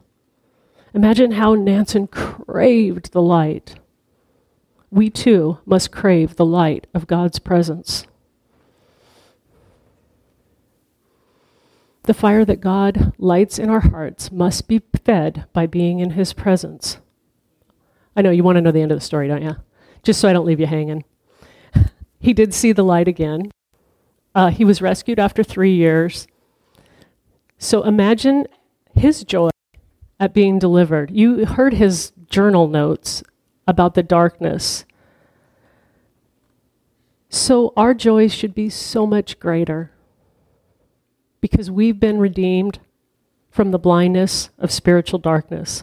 Imagine 0.94 1.32
how 1.32 1.54
Nansen 1.54 2.08
craved 2.08 3.12
the 3.12 3.22
light. 3.22 3.76
We 4.90 5.10
too 5.10 5.58
must 5.64 5.92
crave 5.92 6.34
the 6.34 6.44
light 6.44 6.88
of 6.92 7.06
God's 7.06 7.38
presence. 7.38 8.04
The 12.04 12.14
fire 12.14 12.44
that 12.44 12.60
God 12.60 13.12
lights 13.18 13.58
in 13.58 13.70
our 13.70 13.80
hearts 13.80 14.32
must 14.32 14.66
be 14.66 14.82
fed 15.04 15.46
by 15.52 15.66
being 15.66 16.00
in 16.00 16.10
His 16.10 16.32
presence. 16.32 16.98
I 18.16 18.22
know 18.22 18.30
you 18.30 18.42
want 18.42 18.56
to 18.56 18.60
know 18.60 18.72
the 18.72 18.82
end 18.82 18.90
of 18.90 18.98
the 18.98 19.04
story, 19.04 19.28
don't 19.28 19.42
you? 19.42 19.56
Just 20.02 20.20
so 20.20 20.28
I 20.28 20.32
don't 20.32 20.46
leave 20.46 20.58
you 20.58 20.66
hanging. 20.66 21.04
he 22.20 22.32
did 22.32 22.52
see 22.52 22.72
the 22.72 22.82
light 22.82 23.06
again. 23.06 23.52
Uh, 24.34 24.50
he 24.50 24.64
was 24.64 24.82
rescued 24.82 25.20
after 25.20 25.44
three 25.44 25.74
years. 25.74 26.26
So 27.58 27.84
imagine 27.84 28.46
his 28.94 29.22
joy 29.22 29.50
at 30.18 30.34
being 30.34 30.58
delivered. 30.58 31.12
You 31.12 31.46
heard 31.46 31.74
his 31.74 32.12
journal 32.28 32.66
notes 32.66 33.22
about 33.68 33.94
the 33.94 34.02
darkness. 34.02 34.84
So 37.28 37.72
our 37.76 37.94
joy 37.94 38.26
should 38.28 38.54
be 38.54 38.68
so 38.68 39.06
much 39.06 39.38
greater 39.38 39.91
because 41.42 41.70
we've 41.70 42.00
been 42.00 42.18
redeemed 42.18 42.78
from 43.50 43.70
the 43.70 43.78
blindness 43.78 44.48
of 44.58 44.72
spiritual 44.72 45.18
darkness. 45.18 45.82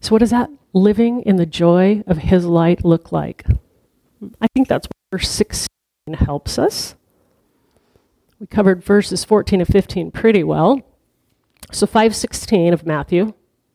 So, 0.00 0.12
what 0.12 0.20
does 0.20 0.30
that 0.30 0.48
living 0.72 1.20
in 1.22 1.36
the 1.36 1.44
joy 1.44 2.02
of 2.06 2.18
His 2.18 2.46
light 2.46 2.82
look 2.82 3.12
like? 3.12 3.44
I 4.40 4.46
think 4.54 4.68
that's 4.68 4.88
verse 5.12 5.28
16 5.28 5.68
helps 6.14 6.58
us. 6.58 6.94
We 8.40 8.46
covered 8.46 8.82
verses 8.82 9.24
14 9.24 9.60
and 9.60 9.68
15 9.68 10.10
pretty 10.10 10.42
well. 10.42 10.80
So 11.70 11.86
516 11.86 12.72
of 12.72 12.84
Matthew, 12.84 13.34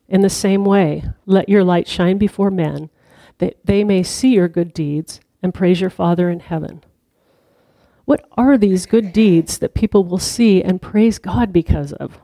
in 0.10 0.22
the 0.22 0.30
same 0.30 0.66
way, 0.66 1.04
let 1.26 1.50
your 1.50 1.64
light 1.64 1.88
shine 1.88 2.18
before 2.18 2.52
men, 2.52 2.90
that 3.38 3.58
they 3.64 3.84
may 3.84 4.04
see 4.04 4.34
your 4.34 4.48
good 4.48 4.74
deeds 4.74 5.20
and 5.42 5.54
praise 5.54 5.80
your 5.80 5.90
Father 5.90 6.30
in 6.30 6.42
heaven. 6.42 6.84
What 8.08 8.26
are 8.38 8.58
these 8.58 8.86
good 8.86 9.12
deeds 9.12 9.58
that 9.58 9.74
people 9.74 10.06
will 10.06 10.18
see 10.18 10.64
and 10.64 10.82
praise 10.82 11.20
God 11.20 11.52
because 11.52 11.92
of? 11.92 12.18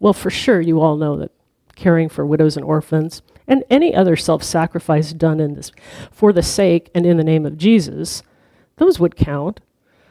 Well, 0.00 0.12
for 0.12 0.30
sure, 0.30 0.60
you 0.60 0.80
all 0.80 0.96
know 0.96 1.16
that 1.18 1.30
caring 1.76 2.08
for 2.08 2.26
widows 2.26 2.56
and 2.56 2.66
orphans, 2.66 3.22
and 3.46 3.62
any 3.70 3.94
other 3.94 4.16
self 4.16 4.42
sacrifice 4.42 5.12
done 5.12 5.38
in 5.38 5.54
this 5.54 5.70
for 6.10 6.32
the 6.32 6.42
sake 6.42 6.90
and 6.92 7.06
in 7.06 7.18
the 7.18 7.22
name 7.22 7.46
of 7.46 7.56
Jesus, 7.56 8.24
those 8.78 8.98
would 8.98 9.14
count. 9.14 9.60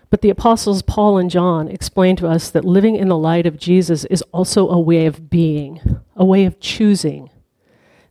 But 0.10 0.22
the 0.22 0.30
apostles 0.30 0.82
Paul 0.82 1.18
and 1.18 1.30
John 1.30 1.68
explain 1.68 2.16
to 2.16 2.28
us 2.30 2.50
that 2.50 2.64
living 2.64 2.96
in 2.96 3.10
the 3.10 3.18
light 3.18 3.46
of 3.46 3.60
Jesus 3.60 4.06
is 4.06 4.22
also 4.32 4.70
a 4.70 4.80
way 4.80 5.08
of 5.08 5.30
being, 5.30 6.00
a 6.16 6.24
way 6.24 6.46
of 6.46 6.62
choosing. 6.62 7.30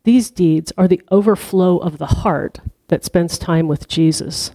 These 0.04 0.30
deeds 0.30 0.70
are 0.76 0.86
the 0.86 1.00
overflow 1.10 1.78
of 1.78 1.96
the 1.96 2.06
heart 2.06 2.60
that 2.88 3.06
spends 3.06 3.38
time 3.38 3.68
with 3.68 3.88
Jesus. 3.88 4.50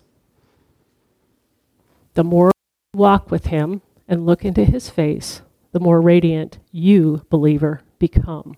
The 2.16 2.24
more 2.24 2.52
you 2.94 3.00
walk 3.00 3.30
with 3.30 3.48
him 3.48 3.82
and 4.08 4.26
look 4.26 4.44
into 4.44 4.64
his 4.64 4.90
face, 4.90 5.42
the 5.74 5.80
more 5.80 6.02
radiant 6.02 6.60
you, 6.72 7.26
believer, 7.30 7.82
become. 8.00 8.56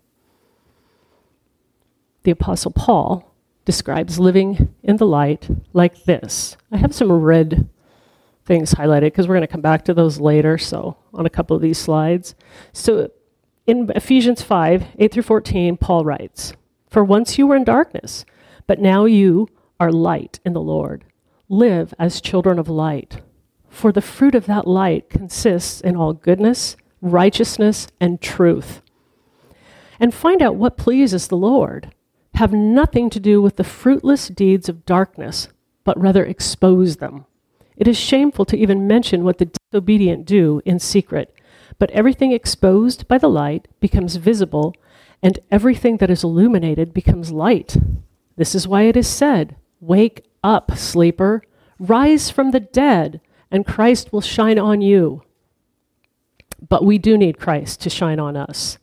The 2.22 2.32
Apostle 2.32 2.72
Paul 2.72 3.34
describes 3.66 4.20
living 4.20 4.74
in 4.84 4.98
the 4.98 5.08
light 5.08 5.50
like 5.74 6.04
this. 6.04 6.56
I 6.72 6.78
have 6.78 6.94
some 6.94 7.12
red 7.12 7.68
things 8.46 8.76
highlighted 8.76 9.08
because 9.08 9.28
we're 9.28 9.36
going 9.36 9.42
to 9.42 9.48
come 9.48 9.62
back 9.62 9.84
to 9.86 9.94
those 9.94 10.20
later, 10.20 10.60
so 10.60 10.98
on 11.14 11.26
a 11.26 11.30
couple 11.32 11.56
of 11.56 11.62
these 11.62 11.80
slides. 11.80 12.36
So 12.74 13.10
in 13.66 13.92
Ephesians 13.96 14.44
5 14.44 14.86
8 15.00 15.12
through 15.12 15.24
14, 15.24 15.78
Paul 15.78 16.06
writes, 16.06 16.54
For 16.90 17.04
once 17.04 17.40
you 17.40 17.48
were 17.48 17.56
in 17.56 17.64
darkness, 17.64 18.24
but 18.68 18.80
now 18.80 19.06
you 19.06 19.48
are 19.80 19.92
light 19.92 20.40
in 20.46 20.54
the 20.54 20.62
Lord. 20.62 21.06
Live 21.50 21.94
as 21.98 22.22
children 22.22 22.60
of 22.60 22.70
light. 22.70 23.22
For 23.78 23.92
the 23.92 24.02
fruit 24.02 24.34
of 24.34 24.48
that 24.48 24.66
light 24.66 25.08
consists 25.08 25.82
in 25.82 25.96
all 25.96 26.12
goodness, 26.12 26.78
righteousness, 27.00 27.88
and 28.02 28.20
truth. 28.20 28.82
And 30.00 30.12
find 30.12 30.42
out 30.42 30.56
what 30.56 30.78
pleases 30.78 31.28
the 31.28 31.38
Lord. 31.38 31.94
Have 32.34 32.54
nothing 32.54 33.12
to 33.12 33.20
do 33.20 33.40
with 33.40 33.58
the 33.58 33.64
fruitless 33.64 34.30
deeds 34.30 34.68
of 34.68 34.84
darkness, 34.88 35.50
but 35.84 36.02
rather 36.02 36.26
expose 36.26 36.96
them. 36.96 37.26
It 37.76 37.88
is 37.88 38.00
shameful 38.00 38.46
to 38.46 38.58
even 38.58 38.88
mention 38.88 39.24
what 39.24 39.38
the 39.38 39.52
disobedient 39.72 40.26
do 40.26 40.60
in 40.66 40.80
secret, 40.80 41.32
but 41.78 41.92
everything 41.92 42.32
exposed 42.32 43.08
by 43.08 43.20
the 43.20 43.30
light 43.30 43.68
becomes 43.80 44.16
visible, 44.16 44.74
and 45.22 45.38
everything 45.52 45.98
that 45.98 46.10
is 46.10 46.24
illuminated 46.24 46.96
becomes 46.96 47.32
light. 47.32 47.78
This 48.38 48.56
is 48.56 48.68
why 48.68 48.86
it 48.86 48.98
is 48.98 49.08
said, 49.08 49.56
Wake 49.80 50.26
up, 50.44 50.76
sleeper, 50.76 51.44
rise 51.78 52.32
from 52.32 52.50
the 52.50 52.60
dead, 52.60 53.22
and 53.52 53.66
Christ 53.66 54.12
will 54.12 54.22
shine 54.22 54.60
on 54.60 54.82
you. 54.82 55.24
But 56.68 56.84
we 56.84 56.98
do 56.98 57.18
need 57.18 57.40
Christ 57.40 57.82
to 57.82 57.90
shine 57.90 58.20
on 58.20 58.36
us. 58.36 58.78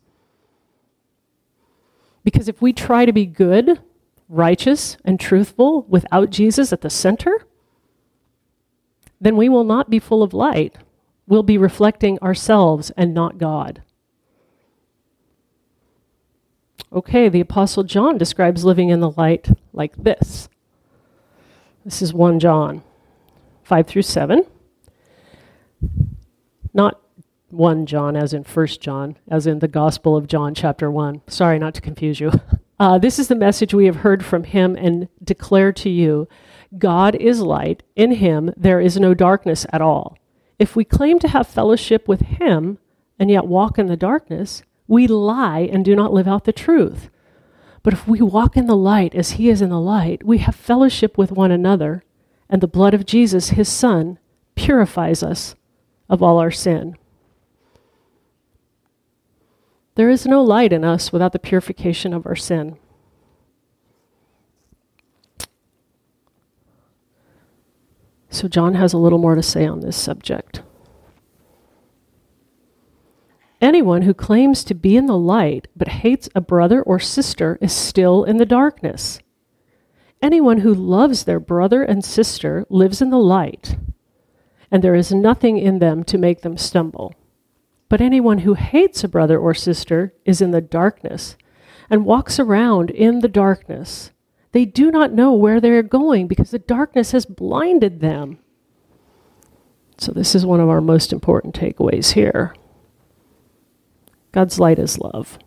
Because 2.23 2.47
if 2.47 2.61
we 2.61 2.73
try 2.73 3.05
to 3.05 3.13
be 3.13 3.25
good, 3.25 3.79
righteous, 4.27 4.97
and 5.05 5.19
truthful 5.19 5.83
without 5.83 6.31
Jesus 6.31 6.73
at 6.73 6.81
the 6.81 6.89
center, 6.89 7.45
then 9.21 9.37
we 9.37 9.49
will 9.49 9.63
not 9.63 9.89
be 9.89 9.99
full 9.99 10.23
of 10.23 10.33
light. 10.33 10.77
We'll 11.27 11.43
be 11.43 11.57
reflecting 11.57 12.19
ourselves 12.19 12.91
and 12.97 13.13
not 13.13 13.37
God. 13.37 13.81
Okay, 16.91 17.29
the 17.29 17.41
Apostle 17.41 17.83
John 17.83 18.17
describes 18.17 18.63
living 18.63 18.89
in 18.89 19.01
the 19.01 19.11
light 19.11 19.49
like 19.73 19.95
this. 19.95 20.49
This 21.83 22.01
is 22.01 22.13
1 22.13 22.39
John 22.39 22.83
5 23.63 23.87
through 23.87 24.01
7. 24.03 24.45
Not 26.75 26.99
1 27.51 27.85
John 27.85 28.17
as 28.17 28.33
in 28.33 28.43
1 28.43 28.67
John, 28.81 29.15
as 29.29 29.47
in 29.47 29.59
the 29.59 29.67
Gospel 29.69 30.17
of 30.17 30.27
John, 30.27 30.53
chapter 30.53 30.91
1. 30.91 31.21
Sorry 31.27 31.57
not 31.57 31.73
to 31.73 31.81
confuse 31.81 32.19
you. 32.19 32.31
Uh, 32.77 32.97
this 32.97 33.19
is 33.19 33.29
the 33.29 33.35
message 33.35 33.73
we 33.73 33.85
have 33.85 33.95
heard 33.95 34.25
from 34.25 34.43
him 34.43 34.75
and 34.75 35.07
declare 35.23 35.71
to 35.71 35.89
you 35.89 36.27
God 36.77 37.15
is 37.15 37.39
light. 37.39 37.83
In 37.95 38.11
him 38.11 38.53
there 38.57 38.81
is 38.81 38.99
no 38.99 39.13
darkness 39.13 39.65
at 39.71 39.81
all. 39.81 40.17
If 40.59 40.75
we 40.75 40.83
claim 40.83 41.17
to 41.19 41.29
have 41.29 41.47
fellowship 41.47 42.05
with 42.05 42.19
him 42.19 42.77
and 43.17 43.31
yet 43.31 43.47
walk 43.47 43.79
in 43.79 43.87
the 43.87 43.95
darkness, 43.95 44.61
we 44.89 45.07
lie 45.07 45.69
and 45.71 45.85
do 45.85 45.95
not 45.95 46.11
live 46.11 46.27
out 46.27 46.43
the 46.43 46.51
truth. 46.51 47.09
But 47.81 47.93
if 47.93 48.09
we 48.09 48.19
walk 48.19 48.57
in 48.57 48.67
the 48.67 48.75
light 48.75 49.15
as 49.15 49.31
he 49.31 49.47
is 49.47 49.61
in 49.61 49.69
the 49.69 49.79
light, 49.79 50.25
we 50.25 50.39
have 50.39 50.53
fellowship 50.53 51.17
with 51.17 51.31
one 51.31 51.51
another, 51.51 52.03
and 52.49 52.59
the 52.59 52.67
blood 52.67 52.93
of 52.93 53.05
Jesus, 53.05 53.51
his 53.51 53.69
son, 53.69 54.19
purifies 54.55 55.23
us 55.23 55.55
of 56.09 56.21
all 56.21 56.37
our 56.37 56.51
sin. 56.51 56.97
There 59.95 60.09
is 60.09 60.25
no 60.25 60.43
light 60.43 60.73
in 60.73 60.83
us 60.83 61.11
without 61.13 61.31
the 61.31 61.39
purification 61.39 62.13
of 62.13 62.25
our 62.25 62.35
sin. 62.35 62.77
So, 68.29 68.49
John 68.49 68.73
has 68.73 68.91
a 68.91 68.97
little 68.97 69.19
more 69.19 69.35
to 69.35 69.41
say 69.41 69.65
on 69.65 69.79
this 69.79 69.95
subject. 69.95 70.61
Anyone 73.61 74.01
who 74.01 74.13
claims 74.13 74.65
to 74.65 74.73
be 74.73 74.97
in 74.97 75.05
the 75.05 75.17
light 75.17 75.69
but 75.75 75.87
hates 75.87 76.27
a 76.35 76.41
brother 76.41 76.81
or 76.83 76.99
sister 76.99 77.57
is 77.61 77.71
still 77.71 78.25
in 78.25 78.35
the 78.35 78.45
darkness. 78.45 79.19
Anyone 80.21 80.59
who 80.59 80.73
loves 80.73 81.23
their 81.23 81.39
brother 81.39 81.81
and 81.81 82.03
sister 82.03 82.65
lives 82.69 83.01
in 83.01 83.09
the 83.09 83.17
light, 83.17 83.77
and 84.75 84.83
there 84.83 84.93
is 84.93 85.13
nothing 85.13 85.57
in 85.57 85.79
them 85.79 86.03
to 86.03 86.17
make 86.17 86.41
them 86.41 86.57
stumble. 86.57 87.15
But 87.87 88.01
anyone 88.01 88.39
who 88.39 88.55
hates 88.55 89.05
a 89.05 89.07
brother 89.07 89.39
or 89.39 89.53
sister 89.53 90.13
is 90.25 90.41
in 90.41 90.51
the 90.51 90.59
darkness 90.59 91.37
and 91.89 92.03
walks 92.03 92.41
around 92.41 92.89
in 92.89 93.21
the 93.21 93.29
darkness. 93.29 94.11
They 94.51 94.65
do 94.65 94.91
not 94.91 95.13
know 95.13 95.31
where 95.31 95.61
they 95.61 95.69
are 95.69 95.81
going 95.81 96.27
because 96.27 96.51
the 96.51 96.59
darkness 96.59 97.11
has 97.11 97.25
blinded 97.25 98.01
them. 98.01 98.39
So, 99.97 100.11
this 100.11 100.35
is 100.35 100.45
one 100.45 100.59
of 100.59 100.67
our 100.67 100.81
most 100.81 101.13
important 101.13 101.55
takeaways 101.55 102.11
here. 102.11 102.53
God's 104.33 104.59
light 104.59 104.77
is 104.77 104.99
love. 104.99 105.39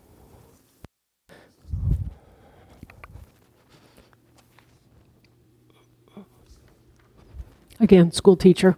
Again, 7.79 8.11
school 8.11 8.35
teacher. 8.35 8.75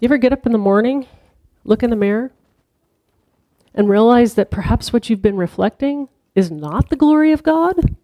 You 0.00 0.06
ever 0.06 0.18
get 0.18 0.32
up 0.32 0.46
in 0.46 0.52
the 0.52 0.58
morning, 0.58 1.06
look 1.64 1.82
in 1.82 1.90
the 1.90 1.96
mirror, 1.96 2.32
and 3.74 3.88
realize 3.88 4.34
that 4.34 4.50
perhaps 4.50 4.92
what 4.92 5.10
you've 5.10 5.22
been 5.22 5.36
reflecting 5.36 6.08
is 6.34 6.50
not 6.50 6.88
the 6.88 6.96
glory 6.96 7.32
of 7.32 7.42
God? 7.42 7.96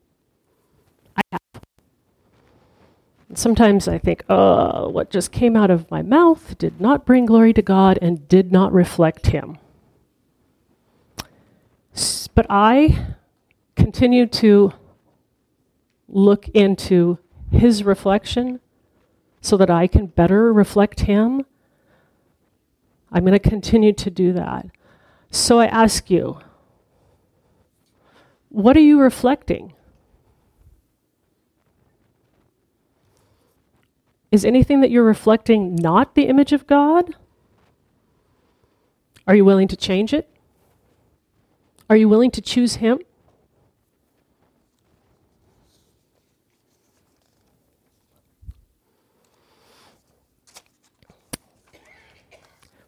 I 1.16 1.22
have. 1.32 1.40
Sometimes 3.34 3.88
I 3.88 3.98
think, 3.98 4.24
oh, 4.28 4.88
what 4.90 5.10
just 5.10 5.32
came 5.32 5.56
out 5.56 5.70
of 5.70 5.90
my 5.90 6.02
mouth 6.02 6.56
did 6.58 6.80
not 6.80 7.06
bring 7.06 7.26
glory 7.26 7.52
to 7.54 7.62
God 7.62 7.98
and 8.00 8.28
did 8.28 8.52
not 8.52 8.72
reflect 8.72 9.28
Him. 9.28 9.58
But 12.34 12.46
I 12.50 13.14
continue 13.74 14.26
to 14.26 14.74
look 16.08 16.48
into 16.48 17.18
His 17.50 17.82
reflection 17.82 18.60
so 19.40 19.56
that 19.56 19.70
I 19.70 19.86
can 19.86 20.06
better 20.06 20.52
reflect 20.52 21.00
Him. 21.00 21.46
I'm 23.12 23.24
going 23.24 23.32
to 23.32 23.38
continue 23.38 23.92
to 23.92 24.10
do 24.10 24.32
that. 24.32 24.66
So 25.30 25.58
I 25.58 25.66
ask 25.66 26.10
you, 26.10 26.38
what 28.48 28.76
are 28.76 28.80
you 28.80 29.00
reflecting? 29.00 29.74
Is 34.32 34.44
anything 34.44 34.80
that 34.80 34.90
you're 34.90 35.04
reflecting 35.04 35.76
not 35.76 36.14
the 36.14 36.26
image 36.26 36.52
of 36.52 36.66
God? 36.66 37.14
Are 39.26 39.34
you 39.34 39.44
willing 39.44 39.68
to 39.68 39.76
change 39.76 40.12
it? 40.12 40.28
Are 41.88 41.96
you 41.96 42.08
willing 42.08 42.30
to 42.32 42.40
choose 42.40 42.76
Him? 42.76 42.98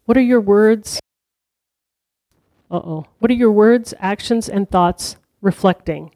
What 0.08 0.16
are 0.16 0.22
your 0.22 0.40
words? 0.40 1.00
Uh 2.70 2.76
oh. 2.76 3.06
What 3.18 3.30
are 3.30 3.34
your 3.34 3.52
words, 3.52 3.92
actions, 3.98 4.48
and 4.48 4.66
thoughts 4.66 5.16
reflecting? 5.42 6.12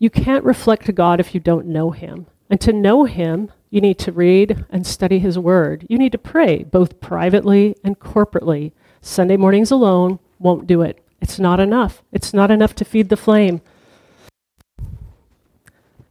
You 0.00 0.10
can't 0.10 0.42
reflect 0.42 0.86
to 0.86 0.92
God 0.92 1.20
if 1.20 1.32
you 1.32 1.38
don't 1.38 1.66
know 1.66 1.92
Him. 1.92 2.26
And 2.50 2.60
to 2.62 2.72
know 2.72 3.04
Him, 3.04 3.52
you 3.70 3.80
need 3.80 3.96
to 4.00 4.10
read 4.10 4.64
and 4.70 4.84
study 4.84 5.20
His 5.20 5.38
Word. 5.38 5.86
You 5.88 5.98
need 5.98 6.10
to 6.10 6.18
pray, 6.18 6.64
both 6.64 7.00
privately 7.00 7.76
and 7.84 8.00
corporately. 8.00 8.72
Sunday 9.00 9.36
mornings 9.36 9.70
alone 9.70 10.18
won't 10.40 10.66
do 10.66 10.82
it. 10.82 10.98
It's 11.20 11.38
not 11.38 11.60
enough. 11.60 12.02
It's 12.10 12.34
not 12.34 12.50
enough 12.50 12.74
to 12.74 12.84
feed 12.84 13.08
the 13.08 13.16
flame. 13.16 13.60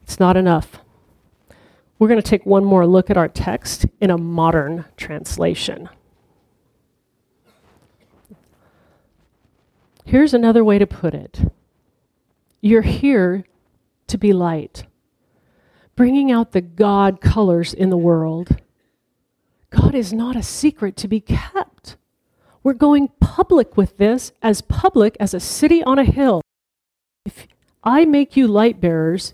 It's 0.04 0.18
not 0.18 0.38
enough. 0.38 0.80
We're 2.00 2.08
going 2.08 2.22
to 2.22 2.28
take 2.28 2.46
one 2.46 2.66
more 2.66 2.88
look 2.88 3.10
at 3.10 3.18
our 3.18 3.28
text 3.28 3.86
in 4.02 4.10
a 4.10 4.18
modern 4.18 4.86
translation. 4.98 5.90
Here's 10.06 10.34
another 10.34 10.64
way 10.64 10.80
to 10.80 10.88
put 10.88 11.14
it 11.14 11.52
You're 12.62 12.82
here 12.82 13.46
to 14.08 14.18
be 14.18 14.34
light 14.34 14.86
bringing 16.00 16.32
out 16.32 16.54
the 16.54 16.62
God 16.62 17.20
colors 17.20 17.74
in 17.74 17.90
the 17.90 17.98
world. 17.98 18.56
God 19.70 19.94
is 19.94 20.14
not 20.14 20.38
a 20.38 20.42
secret 20.42 20.96
to 20.96 21.10
be 21.10 21.20
kept. 21.20 21.98
We're 22.64 22.72
going 22.72 23.10
public 23.20 23.76
with 23.76 23.98
this, 23.98 24.32
as 24.42 24.62
public 24.62 25.18
as 25.20 25.34
a 25.34 25.42
city 25.42 25.84
on 25.84 26.00
a 26.00 26.06
hill. 26.06 26.42
If 27.26 27.48
I 27.84 28.06
make 28.06 28.38
you 28.38 28.48
light 28.48 28.80
bearers, 28.80 29.34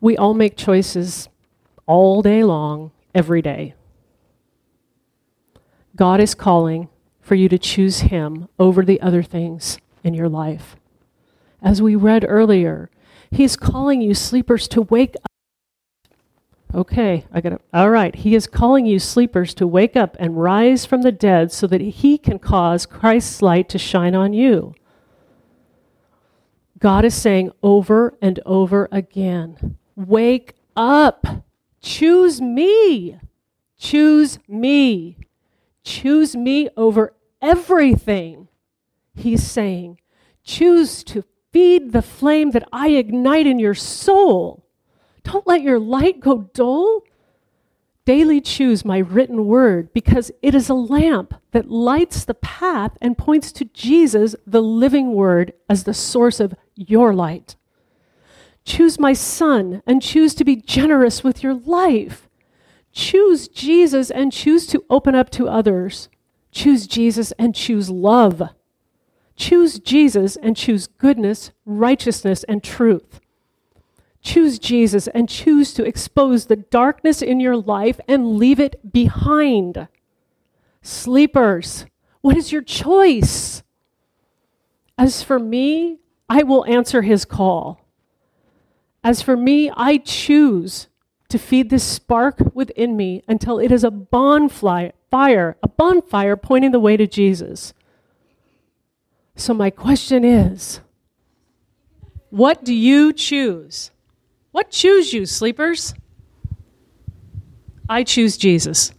We 0.00 0.16
all 0.16 0.34
make 0.34 0.56
choices 0.56 1.28
all 1.86 2.22
day 2.22 2.44
long, 2.44 2.92
every 3.14 3.42
day. 3.42 3.74
God 5.96 6.20
is 6.20 6.34
calling 6.34 6.88
for 7.20 7.34
you 7.34 7.48
to 7.48 7.58
choose 7.58 8.00
Him 8.00 8.48
over 8.58 8.84
the 8.84 9.00
other 9.00 9.22
things 9.22 9.78
in 10.04 10.14
your 10.14 10.28
life. 10.28 10.76
As 11.60 11.82
we 11.82 11.96
read 11.96 12.24
earlier, 12.28 12.90
He's 13.30 13.56
calling 13.56 14.00
you 14.00 14.14
sleepers 14.14 14.68
to 14.68 14.82
wake 14.82 15.16
up. 15.16 15.32
Okay, 16.74 17.24
I 17.32 17.40
got 17.40 17.54
it. 17.54 17.62
All 17.72 17.90
right. 17.90 18.14
He 18.14 18.34
is 18.34 18.46
calling 18.46 18.84
you 18.84 18.98
sleepers 18.98 19.54
to 19.54 19.66
wake 19.66 19.96
up 19.96 20.16
and 20.20 20.40
rise 20.40 20.84
from 20.84 21.00
the 21.00 21.10
dead 21.10 21.50
so 21.50 21.66
that 21.66 21.80
he 21.80 22.18
can 22.18 22.38
cause 22.38 22.84
Christ's 22.84 23.40
light 23.40 23.70
to 23.70 23.78
shine 23.78 24.14
on 24.14 24.34
you. 24.34 24.74
God 26.78 27.06
is 27.06 27.14
saying 27.14 27.52
over 27.62 28.14
and 28.20 28.38
over 28.44 28.86
again 28.92 29.77
wake 29.98 30.54
up. 30.76 31.26
Choose 31.80 32.40
me. 32.40 33.18
Choose 33.78 34.38
me. 34.48 35.18
Choose 35.82 36.36
me 36.36 36.68
over 36.76 37.14
everything. 37.42 38.48
He's 39.14 39.44
saying, 39.44 40.00
choose 40.44 41.02
to 41.04 41.24
feed 41.52 41.92
the 41.92 42.02
flame 42.02 42.52
that 42.52 42.68
I 42.72 42.90
ignite 42.90 43.46
in 43.46 43.58
your 43.58 43.74
soul. 43.74 44.64
Don't 45.24 45.46
let 45.46 45.62
your 45.62 45.78
light 45.78 46.20
go 46.20 46.50
dull. 46.54 47.02
Daily 48.04 48.40
choose 48.40 48.84
my 48.84 48.98
written 48.98 49.46
word 49.46 49.92
because 49.92 50.30
it 50.40 50.54
is 50.54 50.70
a 50.70 50.74
lamp 50.74 51.34
that 51.52 51.70
lights 51.70 52.24
the 52.24 52.34
path 52.34 52.96
and 53.02 53.18
points 53.18 53.52
to 53.52 53.66
Jesus, 53.66 54.34
the 54.46 54.62
living 54.62 55.12
word, 55.12 55.52
as 55.68 55.84
the 55.84 55.92
source 55.92 56.40
of 56.40 56.54
your 56.74 57.12
light. 57.12 57.56
Choose 58.68 58.98
my 59.00 59.14
son 59.14 59.82
and 59.86 60.02
choose 60.02 60.34
to 60.34 60.44
be 60.44 60.54
generous 60.54 61.24
with 61.24 61.42
your 61.42 61.54
life. 61.54 62.28
Choose 62.92 63.48
Jesus 63.48 64.10
and 64.10 64.30
choose 64.30 64.66
to 64.66 64.84
open 64.90 65.14
up 65.14 65.30
to 65.30 65.48
others. 65.48 66.10
Choose 66.52 66.86
Jesus 66.86 67.32
and 67.38 67.54
choose 67.54 67.88
love. 67.88 68.42
Choose 69.36 69.78
Jesus 69.78 70.36
and 70.36 70.54
choose 70.54 70.86
goodness, 70.86 71.50
righteousness, 71.64 72.44
and 72.44 72.62
truth. 72.62 73.20
Choose 74.20 74.58
Jesus 74.58 75.08
and 75.08 75.30
choose 75.30 75.72
to 75.72 75.86
expose 75.86 76.44
the 76.44 76.56
darkness 76.56 77.22
in 77.22 77.40
your 77.40 77.56
life 77.56 77.98
and 78.06 78.36
leave 78.36 78.60
it 78.60 78.92
behind. 78.92 79.88
Sleepers, 80.82 81.86
what 82.20 82.36
is 82.36 82.52
your 82.52 82.60
choice? 82.62 83.62
As 84.98 85.22
for 85.22 85.38
me, 85.38 86.00
I 86.28 86.42
will 86.42 86.66
answer 86.66 87.00
his 87.00 87.24
call. 87.24 87.87
As 89.02 89.22
for 89.22 89.36
me, 89.36 89.70
I 89.70 89.98
choose 89.98 90.88
to 91.28 91.38
feed 91.38 91.70
this 91.70 91.84
spark 91.84 92.40
within 92.54 92.96
me 92.96 93.22
until 93.28 93.58
it 93.58 93.70
is 93.70 93.84
a 93.84 93.90
bonfire, 93.90 94.92
a 95.12 95.68
bonfire 95.68 96.36
pointing 96.36 96.72
the 96.72 96.80
way 96.80 96.96
to 96.96 97.06
Jesus. 97.06 97.74
So, 99.36 99.54
my 99.54 99.70
question 99.70 100.24
is 100.24 100.80
what 102.30 102.64
do 102.64 102.74
you 102.74 103.12
choose? 103.12 103.90
What 104.50 104.70
choose 104.70 105.12
you, 105.12 105.26
sleepers? 105.26 105.94
I 107.88 108.04
choose 108.04 108.36
Jesus. 108.36 108.92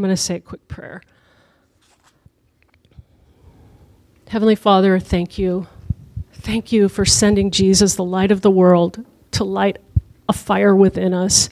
I'm 0.00 0.02
going 0.02 0.16
to 0.16 0.22
say 0.22 0.36
a 0.36 0.40
quick 0.40 0.66
prayer. 0.66 1.02
Heavenly 4.28 4.54
Father, 4.54 4.98
thank 4.98 5.36
you. 5.36 5.66
Thank 6.32 6.72
you 6.72 6.88
for 6.88 7.04
sending 7.04 7.50
Jesus, 7.50 7.96
the 7.96 8.02
light 8.02 8.30
of 8.30 8.40
the 8.40 8.50
world, 8.50 9.04
to 9.32 9.44
light 9.44 9.76
a 10.26 10.32
fire 10.32 10.74
within 10.74 11.12
us. 11.12 11.50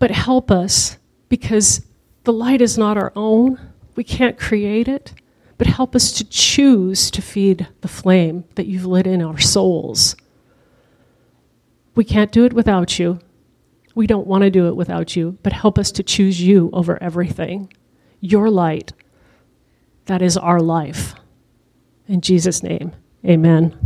But 0.00 0.10
help 0.10 0.50
us 0.50 0.96
because 1.28 1.86
the 2.24 2.32
light 2.32 2.60
is 2.60 2.76
not 2.76 2.96
our 2.96 3.12
own. 3.14 3.60
We 3.94 4.02
can't 4.02 4.36
create 4.36 4.88
it. 4.88 5.14
But 5.58 5.68
help 5.68 5.94
us 5.94 6.10
to 6.14 6.24
choose 6.24 7.08
to 7.12 7.22
feed 7.22 7.68
the 7.82 7.88
flame 7.88 8.42
that 8.56 8.66
you've 8.66 8.84
lit 8.84 9.06
in 9.06 9.22
our 9.22 9.38
souls. 9.38 10.16
We 11.94 12.02
can't 12.02 12.32
do 12.32 12.44
it 12.44 12.52
without 12.52 12.98
you. 12.98 13.20
We 13.94 14.06
don't 14.06 14.26
want 14.26 14.42
to 14.42 14.50
do 14.50 14.66
it 14.66 14.76
without 14.76 15.14
you, 15.14 15.38
but 15.42 15.52
help 15.52 15.78
us 15.78 15.92
to 15.92 16.02
choose 16.02 16.40
you 16.40 16.70
over 16.72 17.00
everything. 17.02 17.72
Your 18.20 18.50
light. 18.50 18.92
That 20.06 20.22
is 20.22 20.36
our 20.36 20.60
life. 20.60 21.14
In 22.08 22.20
Jesus' 22.20 22.62
name, 22.62 22.92
amen. 23.24 23.78